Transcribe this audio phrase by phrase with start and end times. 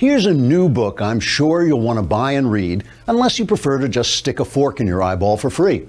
[0.00, 3.76] Here's a new book I'm sure you'll want to buy and read, unless you prefer
[3.76, 5.86] to just stick a fork in your eyeball for free.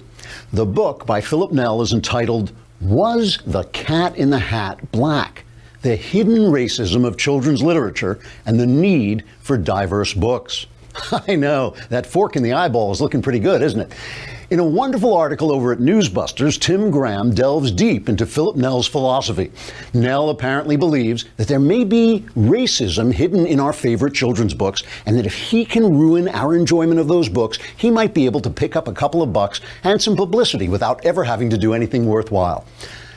[0.52, 2.52] The book by Philip Nel is entitled
[2.82, 5.46] Was the Cat in the Hat Black?
[5.82, 10.66] The Hidden Racism of Children's Literature and the Need for Diverse Books.
[11.30, 13.94] I know, that fork in the eyeball is looking pretty good, isn't it?
[14.52, 19.50] In a wonderful article over at Newsbusters, Tim Graham delves deep into Philip Nel's philosophy.
[19.94, 25.18] Nel apparently believes that there may be racism hidden in our favorite children's books, and
[25.18, 28.50] that if he can ruin our enjoyment of those books, he might be able to
[28.50, 32.06] pick up a couple of bucks and some publicity without ever having to do anything
[32.06, 32.66] worthwhile.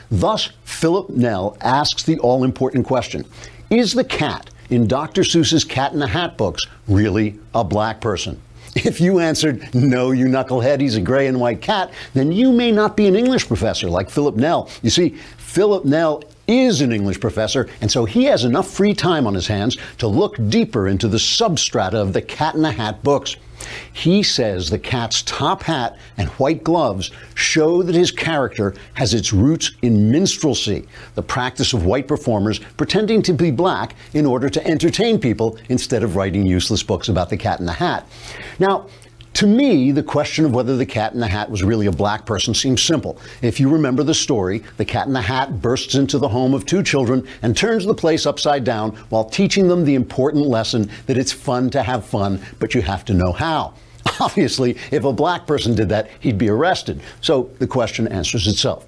[0.09, 3.25] Thus, Philip Nel asks the all important question
[3.69, 5.23] Is the cat in Dr.
[5.23, 8.41] Seuss's Cat in the Hat books really a black person?
[8.75, 12.71] If you answered, no, you knucklehead, he's a gray and white cat, then you may
[12.71, 14.69] not be an English professor like Philip Nel.
[14.81, 19.27] You see, Philip Nel is an English professor, and so he has enough free time
[19.27, 23.03] on his hands to look deeper into the substrata of the Cat in the Hat
[23.03, 23.37] books.
[23.93, 29.33] He says the cat's top hat and white gloves show that his character has its
[29.33, 34.67] roots in minstrelsy, the practice of white performers pretending to be black in order to
[34.67, 38.07] entertain people instead of writing useless books about the cat in the hat.
[38.59, 38.87] Now,
[39.35, 42.25] to me, the question of whether the cat in the hat was really a black
[42.25, 43.19] person seems simple.
[43.41, 46.65] If you remember the story, the cat in the hat bursts into the home of
[46.65, 51.17] two children and turns the place upside down while teaching them the important lesson that
[51.17, 53.73] it's fun to have fun, but you have to know how.
[54.21, 57.01] Obviously, if a black person did that, he'd be arrested.
[57.19, 58.87] So the question answers itself.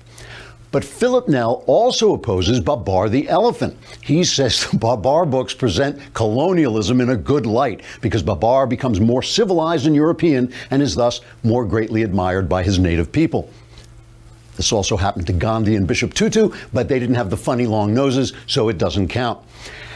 [0.78, 3.76] But Philip Nel also opposes Babar the elephant.
[4.04, 9.24] He says the Babar books present colonialism in a good light because Babar becomes more
[9.24, 13.50] civilized and European and is thus more greatly admired by his native people.
[14.56, 17.92] This also happened to Gandhi and Bishop Tutu, but they didn't have the funny long
[17.96, 19.44] noses, so it doesn't count.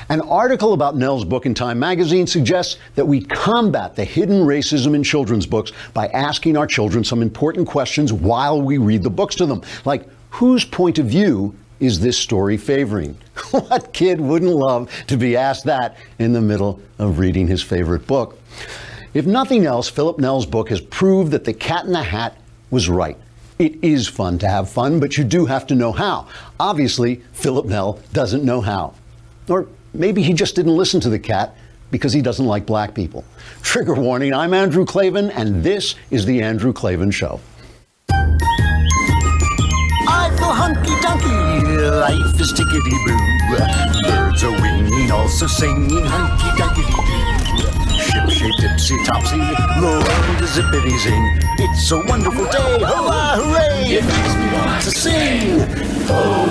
[0.09, 4.95] An article about Nel's book in Time magazine suggests that we combat the hidden racism
[4.95, 9.35] in children's books by asking our children some important questions while we read the books
[9.35, 13.18] to them, like whose point of view is this story favoring?
[13.52, 18.06] what kid wouldn't love to be asked that in the middle of reading his favorite
[18.08, 18.40] book?
[19.14, 22.38] If nothing else, Philip Nel's book has proved that The Cat in the Hat
[22.69, 23.18] was right.
[23.59, 26.28] It is fun to have fun, but you do have to know how.
[26.59, 28.94] Obviously, Philip Nel doesn't know how.
[29.50, 31.56] Or maybe he just didn't listen to the cat
[31.92, 33.25] because he doesn't like black people.
[33.62, 37.42] Trigger warning I'm Andrew Klavan, and this is The Andrew Klavan Show.
[40.61, 41.33] Hunky dunky,
[42.05, 43.17] life is tickety boo.
[44.05, 46.85] Birds are winging, also singing hunky dunky.
[48.05, 49.41] Ship shape tipsy topsy,
[49.81, 50.05] world
[50.44, 51.25] is zippity zing.
[51.57, 53.97] It's a wonderful day, hurrah, hooray!
[53.97, 55.66] It makes me want to sing.
[56.09, 56.50] Oh,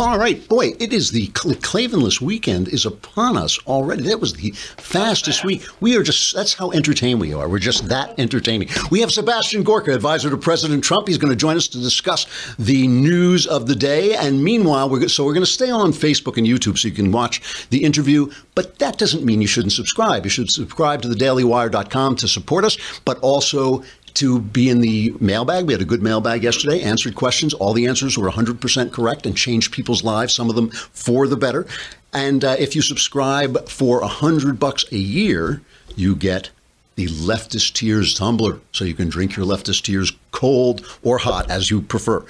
[0.00, 4.04] All right, boy, it is the Cl- Klavanless weekend is upon us already.
[4.04, 5.64] That was the fastest week.
[5.80, 7.48] We are just, that's how entertained we are.
[7.48, 8.68] We're just that entertaining.
[8.92, 11.08] We have Sebastian Gorka, advisor to President Trump.
[11.08, 12.26] He's going to join us to discuss
[12.60, 14.14] the news of the day.
[14.14, 17.10] And meanwhile, we're, so we're going to stay on Facebook and YouTube so you can
[17.10, 18.30] watch the interview.
[18.54, 20.24] But that doesn't mean you shouldn't subscribe.
[20.24, 23.82] You should subscribe to thedailywire.com to support us, but also
[24.18, 25.66] to be in the mailbag.
[25.66, 27.54] We had a good mailbag yesterday, answered questions.
[27.54, 31.36] All the answers were 100% correct and changed people's lives, some of them for the
[31.36, 31.66] better.
[32.12, 35.62] And uh, if you subscribe for 100 bucks a year,
[35.94, 36.50] you get
[36.96, 41.70] the leftist tears tumbler so you can drink your leftist tears cold or hot as
[41.70, 42.24] you prefer.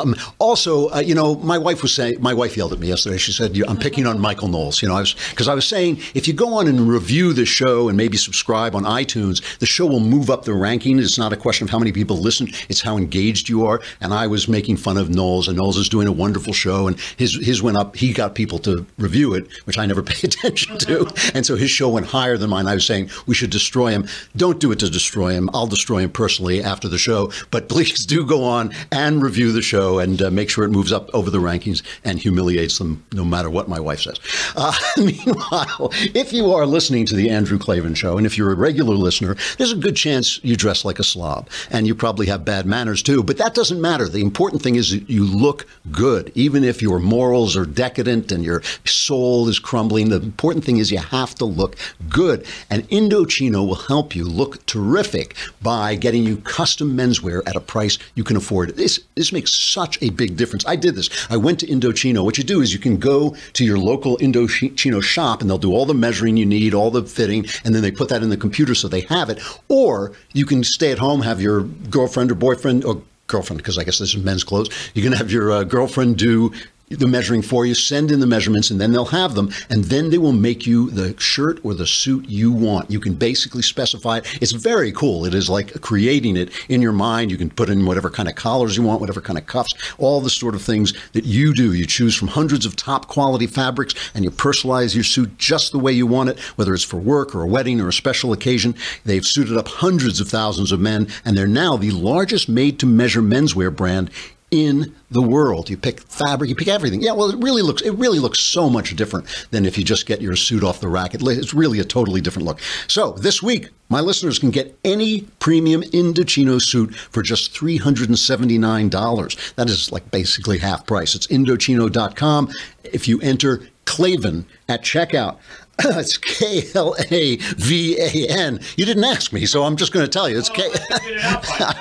[0.00, 3.18] Um, also uh, you know my wife was saying my wife yelled at me yesterday.
[3.18, 4.82] She said i'm picking on michael knowles.
[4.82, 7.44] You know i was because i was saying if you go on and review the
[7.44, 10.98] show and maybe subscribe on itunes the show will move up the ranking.
[10.98, 13.80] It's not a question of how many people listen it's how engaged you are.
[14.00, 16.98] And i was making fun of knowles and knowles is doing a wonderful show and
[17.16, 17.96] his his went up.
[17.96, 21.06] He got people to review it which i never pay attention to.
[21.34, 22.66] And so his show went higher than mine.
[22.66, 24.06] I was saying we should destroy him.
[24.36, 25.50] Don't do it to destroy him.
[25.52, 29.62] I'll destroy him personally after the show but please do go on and review the
[29.62, 33.24] show and uh, make sure it moves up over the rankings and humiliates them no
[33.24, 34.18] matter what my wife says.
[34.56, 38.56] Uh, meanwhile, if you are listening to the Andrew Klavan show and if you're a
[38.56, 42.44] regular listener, there's a good chance you dress like a slob and you probably have
[42.44, 44.08] bad manners too, but that doesn't matter.
[44.08, 48.62] The important thing is you look good, even if your morals are decadent and your
[48.84, 50.08] soul is crumbling.
[50.08, 51.76] The important thing is you have to look
[52.08, 52.46] good.
[52.70, 57.98] And Indochino will help you look terrific by getting you custom menswear at a price
[58.14, 58.76] you can afford.
[58.76, 60.64] This this makes such a big difference.
[60.66, 61.10] I did this.
[61.30, 62.24] I went to Indochino.
[62.24, 65.72] What you do is you can go to your local Indochino shop and they'll do
[65.72, 68.36] all the measuring you need, all the fitting, and then they put that in the
[68.36, 69.40] computer so they have it.
[69.68, 73.84] Or you can stay at home, have your girlfriend or boyfriend or girlfriend, because I
[73.84, 74.68] guess this is men's clothes.
[74.94, 76.52] You can have your uh, girlfriend do
[76.98, 79.50] the measuring for you, send in the measurements, and then they'll have them.
[79.70, 82.90] And then they will make you the shirt or the suit you want.
[82.90, 84.42] You can basically specify it.
[84.42, 85.24] It's very cool.
[85.24, 87.30] It is like creating it in your mind.
[87.30, 90.20] You can put in whatever kind of collars you want, whatever kind of cuffs, all
[90.20, 91.72] the sort of things that you do.
[91.72, 95.78] You choose from hundreds of top quality fabrics and you personalize your suit just the
[95.78, 98.74] way you want it, whether it's for work or a wedding or a special occasion.
[99.04, 102.86] They've suited up hundreds of thousands of men, and they're now the largest made to
[102.86, 104.10] measure menswear brand
[104.54, 105.68] in the world.
[105.68, 107.02] You pick fabric, you pick everything.
[107.02, 110.06] Yeah, well, it really looks it really looks so much different than if you just
[110.06, 111.12] get your suit off the rack.
[111.12, 112.60] It's really a totally different look.
[112.86, 119.54] So this week, my listeners can get any premium Indochino suit for just $379.
[119.56, 121.16] That is like basically half price.
[121.16, 122.52] It's Indochino.com.
[122.84, 125.38] If you enter Klavan at checkout,
[125.84, 128.60] it's K L A V A N.
[128.76, 130.38] You didn't ask me, so I'm just going to tell you.
[130.38, 130.62] It's K.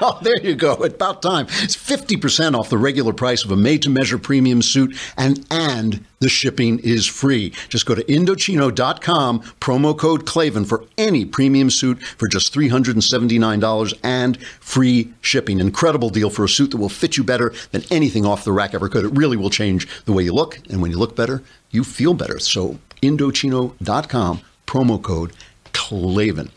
[0.02, 0.74] oh, there you go.
[0.74, 1.46] About time.
[1.62, 6.04] It's 50% off the regular price of a made to measure premium suit, and and
[6.20, 7.54] the shipping is free.
[7.70, 14.42] Just go to Indochino.com, promo code Klavan for any premium suit for just $379 and
[14.44, 15.60] free shipping.
[15.60, 18.74] Incredible deal for a suit that will fit you better than anything off the rack
[18.74, 19.06] ever could.
[19.06, 22.14] It really will change the way you look, and when you look better, you feel
[22.14, 22.40] better.
[22.40, 25.34] So Indochino.com, promo code
[25.74, 26.50] Klavan.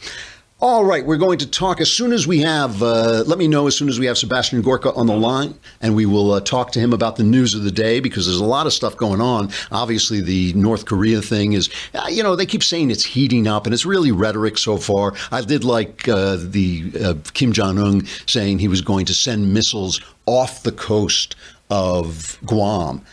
[0.58, 3.66] All right, we're going to talk as soon as we have, uh, let me know
[3.66, 6.72] as soon as we have Sebastian Gorka on the line, and we will uh, talk
[6.72, 9.20] to him about the news of the day because there's a lot of stuff going
[9.20, 9.50] on.
[9.70, 13.66] Obviously, the North Korea thing is, uh, you know, they keep saying it's heating up,
[13.66, 15.12] and it's really rhetoric so far.
[15.30, 19.52] I did like uh, the uh, Kim Jong un saying he was going to send
[19.52, 21.36] missiles off the coast
[21.68, 23.04] of Guam.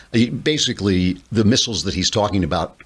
[0.44, 2.83] Basically, the missiles that he's talking about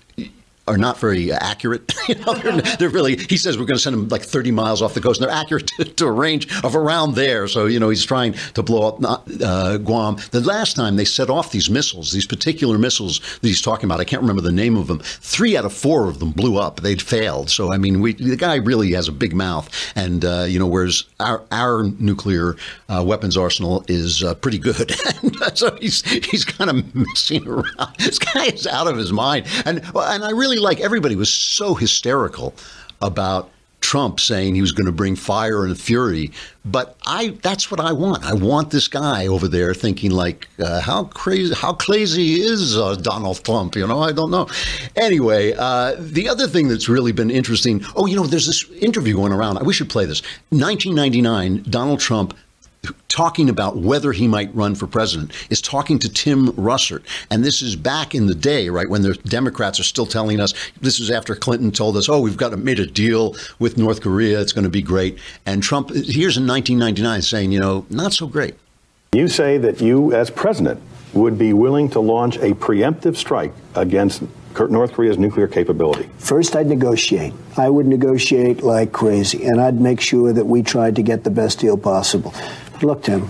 [0.68, 1.94] are not very accurate.
[2.08, 3.18] you know, they're, they're, really.
[3.18, 5.36] He says we're going to send them like 30 miles off the coast, and they're
[5.36, 7.48] accurate to, to a range of around there.
[7.48, 10.18] So you know he's trying to blow up uh, Guam.
[10.32, 14.00] The last time they set off these missiles, these particular missiles that he's talking about,
[14.00, 15.00] I can't remember the name of them.
[15.00, 16.82] Three out of four of them blew up.
[16.82, 17.50] They'd failed.
[17.50, 20.68] So I mean, we, the guy really has a big mouth, and uh, you know,
[20.68, 22.56] whereas our our nuclear
[22.90, 24.92] uh, weapons arsenal is uh, pretty good,
[25.54, 27.96] so he's he's kind of messing around.
[28.00, 31.74] This guy is out of his mind, and and I really like everybody was so
[31.76, 32.54] hysterical
[33.02, 33.52] about
[33.82, 36.32] Trump saying he was going to bring fire and fury.
[36.66, 38.26] But I that's what I want.
[38.26, 42.96] I want this guy over there thinking like, uh, how crazy, how crazy is uh,
[42.96, 43.76] Donald Trump?
[43.76, 44.50] You know, I don't know.
[44.96, 47.84] Anyway, uh, the other thing that's really been interesting.
[47.96, 49.58] Oh, you know, there's this interview going around.
[49.58, 50.22] I We should play this.
[50.50, 52.34] 1999, Donald Trump
[53.08, 57.04] talking about whether he might run for president is talking to Tim Russert.
[57.32, 60.54] And this is back in the day, right, when the Democrats are still telling us
[60.82, 64.02] this is after Clinton told us, oh, we've got to made a deal with North
[64.02, 64.42] Korea.
[64.42, 65.18] It's going to be great.
[65.46, 68.56] And Trump, here's in 1999 saying, you know, not so great.
[69.14, 70.82] You say that you, as president,
[71.14, 74.22] would be willing to launch a preemptive strike against
[74.60, 76.10] North Korea's nuclear capability?
[76.18, 77.34] First, I'd negotiate.
[77.58, 81.30] I would negotiate like crazy, and I'd make sure that we tried to get the
[81.30, 82.34] best deal possible.
[82.82, 83.30] Look, Tim,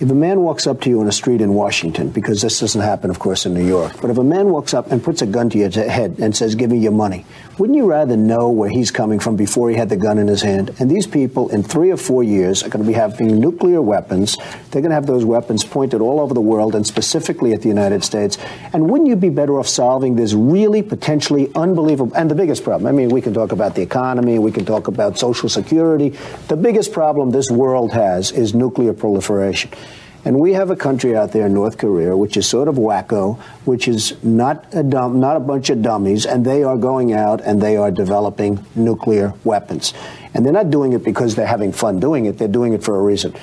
[0.00, 2.80] if a man walks up to you in a street in Washington, because this doesn't
[2.80, 5.26] happen, of course, in New York, but if a man walks up and puts a
[5.26, 7.24] gun to your head and says, Give me your money,
[7.58, 10.40] wouldn't you rather know where he's coming from before he had the gun in his
[10.40, 10.74] hand?
[10.78, 14.36] And these people, in three or four years, are going to be having nuclear weapons.
[14.70, 17.68] They're going to have those weapons pointed all over the world and specifically at the
[17.68, 18.38] United States.
[18.72, 22.16] And wouldn't you be better off solving this really potentially unbelievable?
[22.16, 24.88] And the biggest problem, I mean, we can talk about the economy, we can talk
[24.88, 26.10] about social security.
[26.48, 29.70] The biggest problem this world has is nuclear proliferation.
[30.24, 33.88] And we have a country out there, North Korea, which is sort of wacko, which
[33.88, 37.60] is not a dumb, not a bunch of dummies, and they are going out and
[37.60, 39.92] they are developing nuclear weapons.
[40.32, 42.96] And they're not doing it because they're having fun doing it, they're doing it for
[42.96, 43.34] a reason.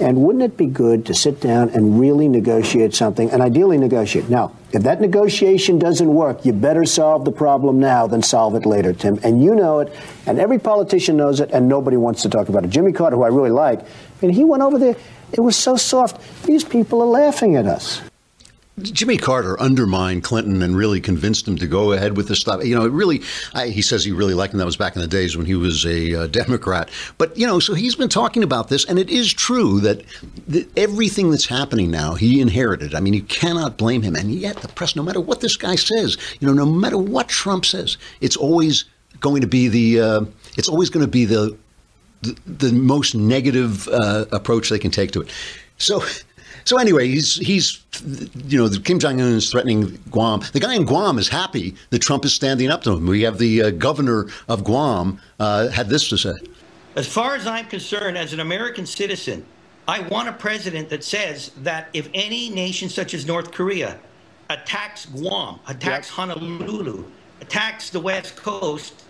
[0.00, 4.28] And wouldn't it be good to sit down and really negotiate something, and ideally negotiate?
[4.28, 8.64] Now, if that negotiation doesn't work, you better solve the problem now than solve it
[8.64, 9.18] later, Tim.
[9.24, 9.92] And you know it,
[10.24, 12.70] and every politician knows it, and nobody wants to talk about it.
[12.70, 13.80] Jimmy Carter, who I really like,
[14.22, 14.94] and he went over there
[15.32, 16.44] it was so soft.
[16.44, 18.02] These people are laughing at us.
[18.82, 22.64] Jimmy Carter undermined Clinton and really convinced him to go ahead with this stuff.
[22.64, 23.22] You know, it really,
[23.54, 24.58] I, he says he really liked him.
[24.58, 26.88] That was back in the days when he was a uh, Democrat.
[27.18, 30.04] But, you know, so he's been talking about this, and it is true that
[30.76, 32.94] everything that's happening now, he inherited.
[32.94, 34.14] I mean, you cannot blame him.
[34.14, 37.28] And yet, the press, no matter what this guy says, you know, no matter what
[37.28, 38.84] Trump says, it's always
[39.20, 40.20] going to be the, uh,
[40.56, 41.56] it's always going to be the,
[42.22, 45.30] the, the most negative uh, approach they can take to it.
[45.78, 46.02] So,
[46.64, 47.82] so anyway, he's he's
[48.46, 50.42] you know Kim Jong Un is threatening Guam.
[50.52, 53.06] The guy in Guam is happy that Trump is standing up to him.
[53.06, 56.34] We have the uh, governor of Guam uh, had this to say.
[56.96, 59.46] As far as I'm concerned, as an American citizen,
[59.86, 63.98] I want a president that says that if any nation such as North Korea
[64.50, 66.16] attacks Guam, attacks yep.
[66.16, 67.04] Honolulu,
[67.40, 69.04] attacks the West Coast,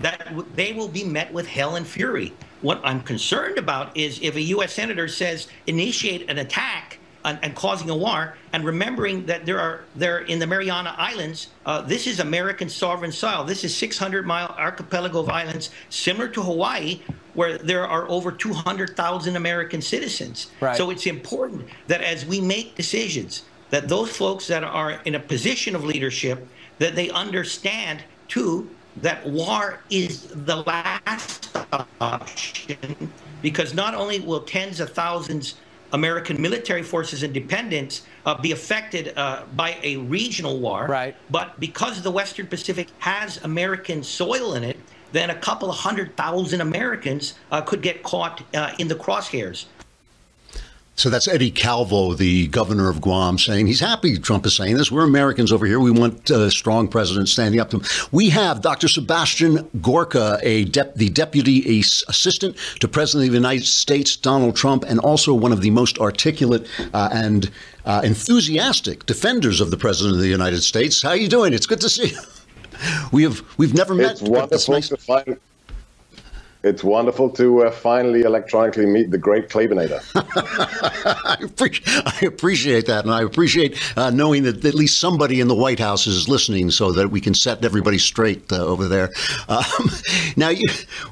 [0.00, 2.32] that they will be met with hell and fury.
[2.62, 4.72] What I'm concerned about is if a U.S.
[4.72, 9.84] senator says initiate an attack and, and causing a war, and remembering that there are
[9.96, 13.42] there in the Mariana Islands, uh, this is American sovereign soil.
[13.44, 17.00] This is 600 mile archipelago of islands similar to Hawaii,
[17.34, 20.50] where there are over 200,000 American citizens.
[20.60, 20.76] Right.
[20.76, 25.20] So it's important that as we make decisions, that those folks that are in a
[25.20, 26.46] position of leadership,
[26.78, 28.70] that they understand too
[29.02, 31.56] that war is the last
[32.00, 33.10] option
[33.42, 35.54] because not only will tens of thousands
[35.92, 41.14] American military forces and dependents uh, be affected uh, by a regional war, right.
[41.30, 44.78] but because the Western Pacific has American soil in it,
[45.12, 49.66] then a couple of hundred thousand Americans uh, could get caught uh, in the crosshairs.
[50.98, 54.90] So that's Eddie Calvo, the governor of Guam, saying he's happy Trump is saying this.
[54.90, 55.78] We're Americans over here.
[55.78, 57.84] We want a strong president standing up to him.
[58.12, 58.88] We have Dr.
[58.88, 64.84] Sebastian Gorka, a dep- the deputy assistant to President of the United States, Donald Trump,
[64.88, 67.50] and also one of the most articulate uh, and
[67.84, 71.02] uh, enthusiastic defenders of the President of the United States.
[71.02, 71.52] How are you doing?
[71.52, 72.18] It's good to see you.
[73.10, 74.12] We have we've never met.
[74.12, 75.38] It's wonderful nice- to find
[76.66, 80.02] it's wonderful to uh, finally electronically meet the great Klebinator.
[80.16, 85.46] I, appreciate, I, appreciate that, and I appreciate uh, knowing that at least somebody in
[85.46, 89.10] the White House is listening, so that we can set everybody straight uh, over there.
[89.48, 89.90] Um,
[90.36, 90.64] now, you,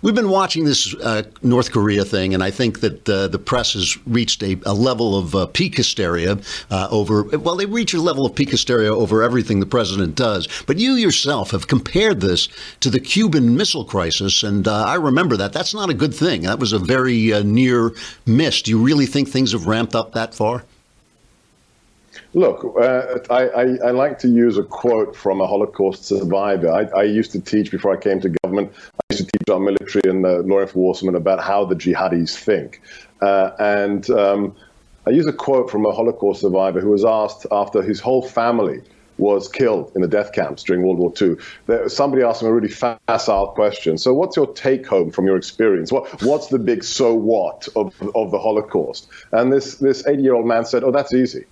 [0.03, 3.75] we've been watching this uh, North Korea thing, and I think that uh, the press
[3.75, 6.39] has reached a, a level of uh, peak hysteria
[6.71, 7.23] over.
[7.23, 10.49] Well, they reach a level of peak hysteria over everything the president does.
[10.67, 12.49] But you yourself have compared this
[12.81, 15.53] to the Cuban Missile Crisis, and I remember that that.
[15.53, 16.43] That's not a good thing.
[16.43, 17.93] That was a very uh, near
[18.27, 18.63] miss.
[18.63, 20.65] Do you really think things have ramped up that far?
[22.33, 26.69] Look, uh, I, I, I, like to use a quote from a Holocaust survivor.
[26.69, 28.73] I, I, used to teach before I came to government.
[28.75, 32.81] I used to teach our military and uh, law enforcement about how the jihadis think.
[33.21, 34.57] Uh, and um,
[35.07, 38.83] I use a quote from a Holocaust survivor who was asked after his whole family
[39.19, 41.37] was killed in the death camps during World War II.
[41.67, 43.99] There, somebody asked him a really facile question.
[43.99, 45.93] So, what's your take home from your experience?
[45.93, 49.09] What, what's the big so what of, of the Holocaust?
[49.33, 51.45] And this, this 80 year old man said, Oh, that's easy.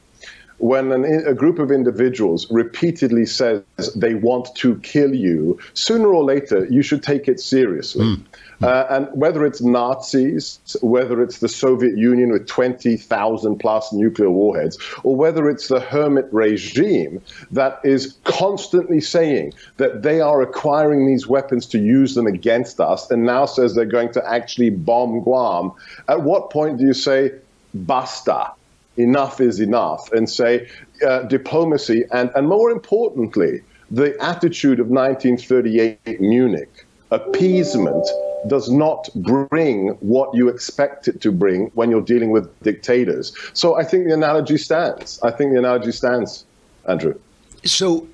[0.59, 3.65] When an, a group of individuals repeatedly says
[3.97, 8.05] they want to kill you, sooner or later you should take it seriously.
[8.05, 8.23] Mm.
[8.63, 14.79] Uh, and whether it's Nazis, whether it's the Soviet Union with 20,000 plus nuclear warheads,
[15.03, 21.27] or whether it's the hermit regime that is constantly saying that they are acquiring these
[21.27, 25.73] weapons to use them against us and now says they're going to actually bomb Guam,
[26.09, 27.33] at what point do you say,
[27.75, 28.53] basta?
[28.99, 30.69] Enough is enough, and say
[31.07, 38.07] uh, diplomacy, and, and more importantly, the attitude of 1938 Munich, appeasement
[38.49, 43.33] does not bring what you expect it to bring when you're dealing with dictators.
[43.53, 45.21] So I think the analogy stands.
[45.23, 46.45] I think the analogy stands,
[46.89, 47.19] Andrew.
[47.65, 48.07] So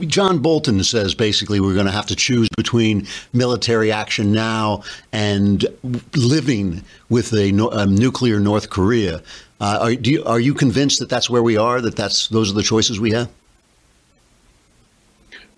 [0.00, 5.66] John Bolton says basically we're going to have to choose between military action now and
[6.14, 9.22] living with a, a nuclear North Korea.
[9.60, 11.80] Uh, are, you, are you convinced that that's where we are?
[11.80, 13.28] That that's those are the choices we have?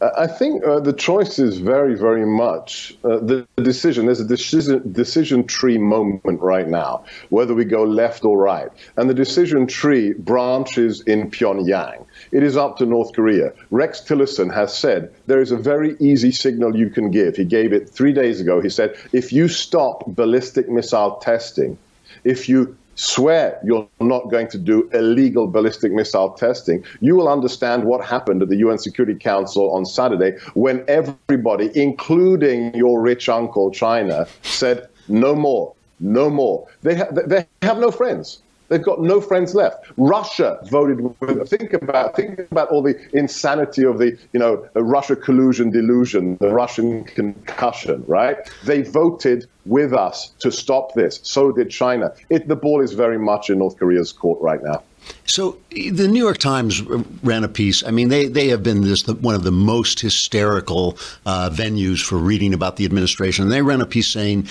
[0.00, 4.07] I think uh, the choice is very, very much uh, the, decision.
[4.07, 8.71] There's a decision, decision tree moment right now, whether we go left or right.
[8.97, 12.07] And the decision tree branches in Pyongyang.
[12.33, 13.52] It is up to North Korea.
[13.71, 17.37] Rex Tillerson has said there is a very easy signal you can give.
[17.37, 18.61] He gave it three days ago.
[18.61, 21.76] He said, if you stop ballistic missile testing,
[22.25, 27.85] if you swear you're not going to do illegal ballistic missile testing, you will understand
[27.85, 33.71] what happened at the UN Security Council on Saturday when everybody, including your rich uncle
[33.71, 36.66] China, said, no more, no more.
[36.83, 38.42] They, ha- they have no friends.
[38.71, 39.85] They've got no friends left.
[39.97, 41.49] Russia voted with.
[41.49, 46.50] Think about think about all the insanity of the you know Russia collusion delusion, the
[46.50, 48.05] Russian concussion.
[48.07, 48.37] Right?
[48.65, 51.19] They voted with us to stop this.
[51.23, 52.15] So did China.
[52.31, 54.83] It, the ball is very much in North Korea's court right now.
[55.25, 56.83] So the New York Times
[57.23, 57.85] ran a piece.
[57.85, 62.16] I mean, they, they have been this one of the most hysterical uh, venues for
[62.16, 63.45] reading about the administration.
[63.45, 64.49] And they ran a piece saying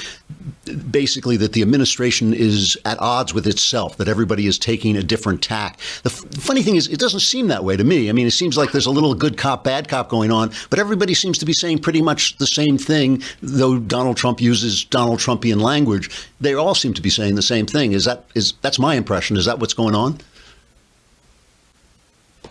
[0.89, 5.41] basically that the administration is at odds with itself, that everybody is taking a different
[5.41, 5.79] tack.
[6.03, 8.09] The, f- the funny thing is, it doesn't seem that way to me.
[8.09, 10.79] I mean, it seems like there's a little good cop, bad cop going on, but
[10.79, 15.19] everybody seems to be saying pretty much the same thing, though Donald Trump uses Donald
[15.19, 17.91] Trumpian language, they all seem to be saying the same thing.
[17.91, 19.35] Is that is that's my impression?
[19.35, 20.19] Is that what's going on?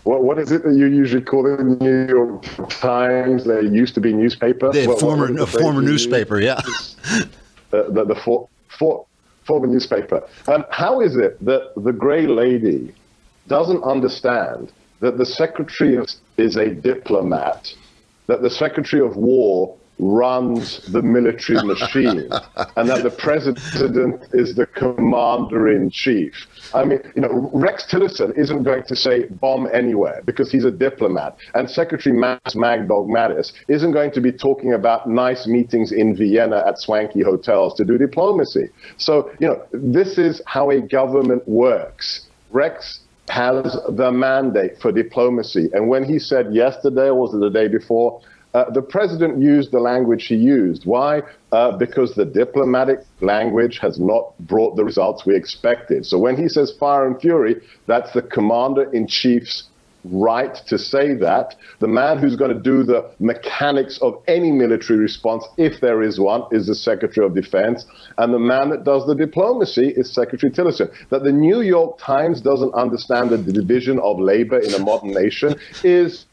[0.08, 3.44] What, what is it that you usually call the New York Times?
[3.44, 4.72] They used to be newspaper.
[4.72, 6.62] The What- former what former newspaper, yeah.
[7.70, 8.48] the, the, the for,
[8.78, 9.04] for,
[9.44, 10.26] former newspaper.
[10.46, 12.94] Um, how is it that the Grey Lady
[13.48, 17.74] doesn't understand that the Secretary of, is a diplomat,
[18.28, 22.28] that the Secretary of War runs the military machine,
[22.76, 26.46] and that the President is the Commander in Chief?
[26.74, 30.70] I mean, you know, Rex Tillerson isn't going to say bomb anywhere because he's a
[30.70, 31.36] diplomat.
[31.54, 36.16] And Secretary Max Mad Dog Mattis isn't going to be talking about nice meetings in
[36.16, 38.68] Vienna at swanky hotels to do diplomacy.
[38.96, 42.26] So, you know, this is how a government works.
[42.50, 43.00] Rex
[43.30, 45.68] has the mandate for diplomacy.
[45.72, 48.20] And when he said yesterday, or was it the day before,
[48.54, 50.86] uh, the president used the language he used.
[50.86, 51.22] Why?
[51.52, 56.06] Uh, because the diplomatic language has not brought the results we expected.
[56.06, 59.64] So when he says fire and fury, that's the commander in chief's
[60.04, 61.56] right to say that.
[61.80, 66.18] The man who's going to do the mechanics of any military response, if there is
[66.18, 67.84] one, is the Secretary of Defense.
[68.16, 70.90] And the man that does the diplomacy is Secretary Tillerson.
[71.10, 75.56] That the New York Times doesn't understand the division of labor in a modern nation
[75.82, 76.26] is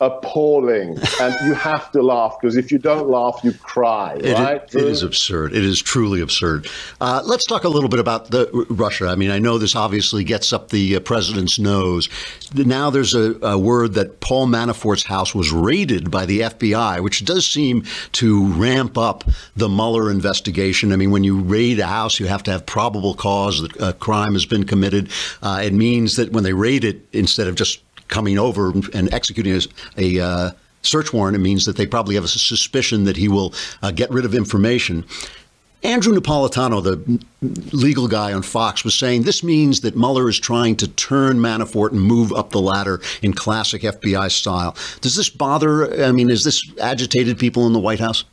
[0.00, 0.98] appalling.
[1.20, 4.62] And you have to laugh because if you don't laugh, you cry, It, right?
[4.62, 5.54] it is absurd.
[5.54, 6.68] It is truly absurd.
[7.00, 9.06] Uh, let's talk a little bit about the Russia.
[9.08, 12.08] I mean, I know this obviously gets up the uh, president's nose.
[12.54, 17.24] Now there's a, a word that Paul Manafort's house was raided by the FBI, which
[17.24, 19.24] does seem to ramp up
[19.56, 20.92] the Mueller investigation.
[20.92, 23.92] I mean, when you raid a house, you have to have probable cause that a
[23.92, 25.10] crime has been committed.
[25.42, 29.54] Uh, it means that when they raid it, instead of just coming over and executing
[29.54, 30.50] a, a uh,
[30.82, 34.10] search warrant, it means that they probably have a suspicion that he will uh, get
[34.10, 35.04] rid of information.
[35.82, 37.24] Andrew Napolitano, the
[37.76, 41.92] legal guy on Fox, was saying this means that Mueller is trying to turn Manafort
[41.92, 44.74] and move up the ladder in classic FBI style.
[45.00, 46.04] Does this bother?
[46.04, 48.24] I mean, is this agitated people in the White House?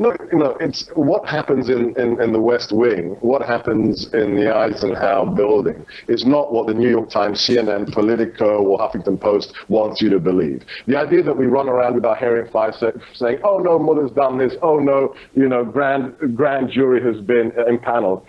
[0.00, 4.50] No, no, it's what happens in, in, in, the West Wing, what happens in the
[4.50, 10.00] Eisenhower building is not what the New York Times, CNN, Politico, or Huffington Post wants
[10.00, 10.64] you to believe.
[10.86, 12.72] The idea that we run around with our hair in fire
[13.12, 17.52] saying, oh no, Mueller's done this, oh no, you know, grand, grand jury has been
[17.58, 18.24] uh, impaneled.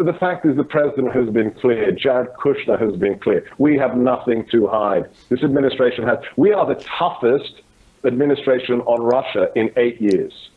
[0.00, 1.90] The fact is the president has been clear.
[1.90, 3.44] Jared Kushner has been clear.
[3.58, 5.10] We have nothing to hide.
[5.30, 7.62] This administration has, we are the toughest
[8.04, 10.50] administration on Russia in eight years.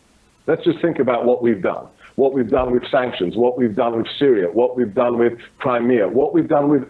[0.51, 1.87] Let's just think about what we've done.
[2.15, 6.09] What we've done with sanctions, what we've done with Syria, what we've done with Crimea,
[6.09, 6.83] what we've done with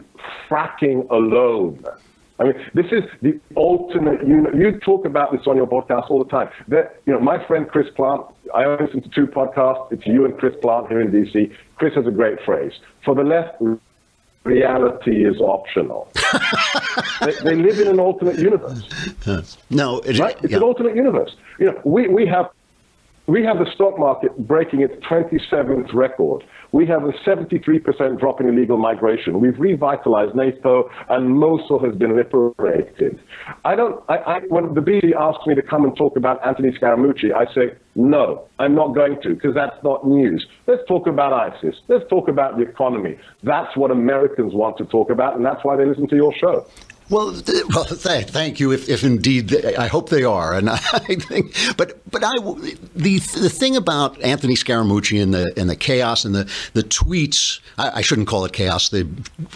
[0.49, 1.85] fracking alone.
[2.39, 4.25] I mean, this is the ultimate.
[4.25, 6.49] You, know, you talk about this on your podcast all the time.
[6.69, 8.33] That you know, my friend Chris Plante.
[8.51, 9.91] I listen to two podcasts.
[9.91, 11.55] It's you and Chris Plante here in DC.
[11.75, 12.73] Chris has a great phrase.
[13.05, 13.61] For the left,
[14.43, 16.11] reality is optional.
[17.21, 18.87] they, they, live in an alternate universe.
[19.69, 20.35] No, it, right?
[20.41, 20.57] It's yeah.
[20.57, 21.35] an alternate universe.
[21.59, 22.49] You know, we, we have
[23.27, 26.43] we have the stock market breaking its 27th record.
[26.71, 29.39] We have a 73% drop in illegal migration.
[29.39, 33.19] We've revitalized NATO, and Mosul has been liberated.
[33.63, 34.03] I don't.
[34.09, 37.53] I, I, when the BBC asks me to come and talk about Anthony Scaramucci, I
[37.53, 40.45] say no, I'm not going to, because that's not news.
[40.65, 41.75] Let's talk about ISIS.
[41.89, 43.17] Let's talk about the economy.
[43.43, 46.65] That's what Americans want to talk about, and that's why they listen to your show.
[47.11, 48.71] Well, th- well, th- thank you.
[48.71, 52.37] If, if indeed, they, I hope they are, and I think, but but I
[52.95, 57.59] the the thing about Anthony Scaramucci and the and the chaos and the the tweets.
[57.77, 58.89] I, I shouldn't call it chaos.
[58.89, 59.07] The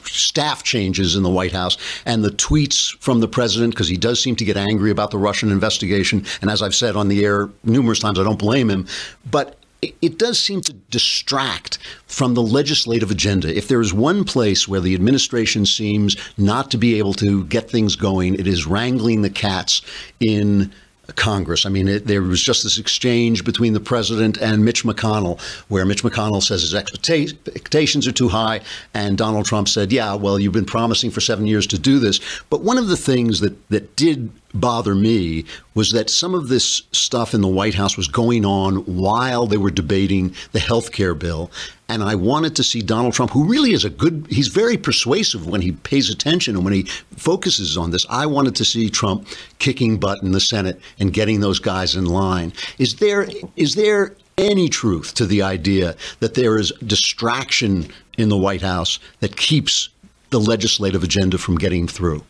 [0.04, 4.22] staff changes in the White House and the tweets from the president because he does
[4.22, 6.26] seem to get angry about the Russian investigation.
[6.42, 8.86] And as I've said on the air numerous times, I don't blame him.
[9.32, 9.58] But
[10.02, 13.56] it does seem to distract from the legislative agenda.
[13.56, 17.70] If there is one place where the administration seems not to be able to get
[17.70, 19.82] things going, it is wrangling the cats
[20.20, 20.72] in
[21.14, 21.66] Congress.
[21.66, 25.86] I mean, it, there was just this exchange between the president and Mitch McConnell, where
[25.86, 28.62] Mitch McConnell says his expectations are too high,
[28.94, 32.20] and Donald Trump said, "Yeah, well, you've been promising for seven years to do this."
[32.50, 36.82] But one of the things that that did bother me was that some of this
[36.92, 41.14] stuff in the White House was going on while they were debating the health care
[41.14, 41.52] bill.
[41.88, 45.46] And I wanted to see Donald Trump, who really is a good, he's very persuasive
[45.46, 46.84] when he pays attention and when he
[47.18, 48.06] focuses on this.
[48.10, 49.28] I wanted to see Trump
[49.60, 52.54] kicking butt in the Senate and getting those guys in line.
[52.80, 57.88] Is there, is there any truth to the idea that there is distraction
[58.18, 59.90] in the White House that keeps
[60.32, 62.24] the legislative agenda from getting through?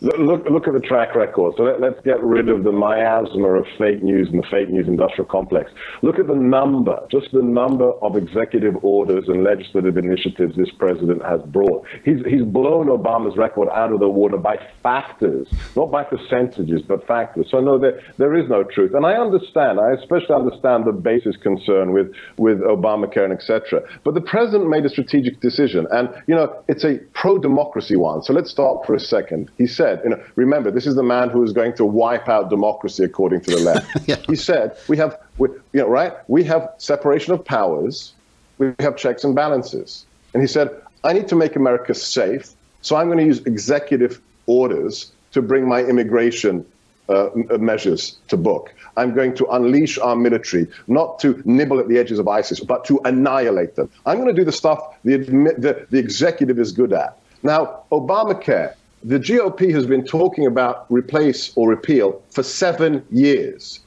[0.00, 1.54] Look, look at the track record.
[1.56, 4.86] So let, us get rid of the miasma of fake news and the fake news
[4.86, 5.72] industrial complex.
[6.02, 11.24] Look at the number, just the number of executive orders and legislative initiatives this president
[11.24, 11.84] has brought.
[12.04, 17.04] He's, he's blown Obama's record out of the water by factors, not by percentages, but
[17.08, 17.48] factors.
[17.50, 18.94] So no, there, there is no truth.
[18.94, 23.82] And I understand, I especially understand the basis concern with, with Obamacare and etc.
[24.04, 25.88] But the president made a strategic decision.
[25.90, 28.22] And, you know, it's a pro-democracy one.
[28.22, 29.50] So let's stop for a second.
[29.58, 32.28] He said, said, you know, remember, this is the man who is going to wipe
[32.28, 33.86] out democracy according to the left.
[34.08, 34.16] yeah.
[34.26, 36.12] He said, we have, we, you know, right?
[36.28, 38.14] We have separation of powers,
[38.58, 40.06] we have checks and balances.
[40.34, 40.68] And he said,
[41.04, 42.50] I need to make America safe,
[42.82, 46.64] so I'm going to use executive orders to bring my immigration
[47.08, 48.74] uh, measures to book.
[48.96, 52.84] I'm going to unleash our military, not to nibble at the edges of ISIS, but
[52.86, 53.88] to annihilate them.
[54.04, 57.16] I'm going to do the stuff the, the, the executive is good at.
[57.42, 63.80] Now, Obamacare, the GOP has been talking about replace or repeal for seven years.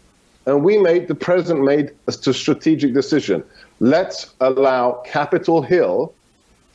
[0.45, 3.43] And we made, the president made a strategic decision.
[3.79, 6.13] Let's allow Capitol Hill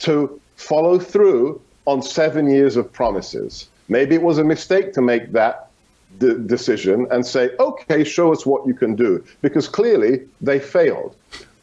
[0.00, 3.68] to follow through on seven years of promises.
[3.88, 5.70] Maybe it was a mistake to make that
[6.18, 11.14] decision and say, okay, show us what you can do, because clearly they failed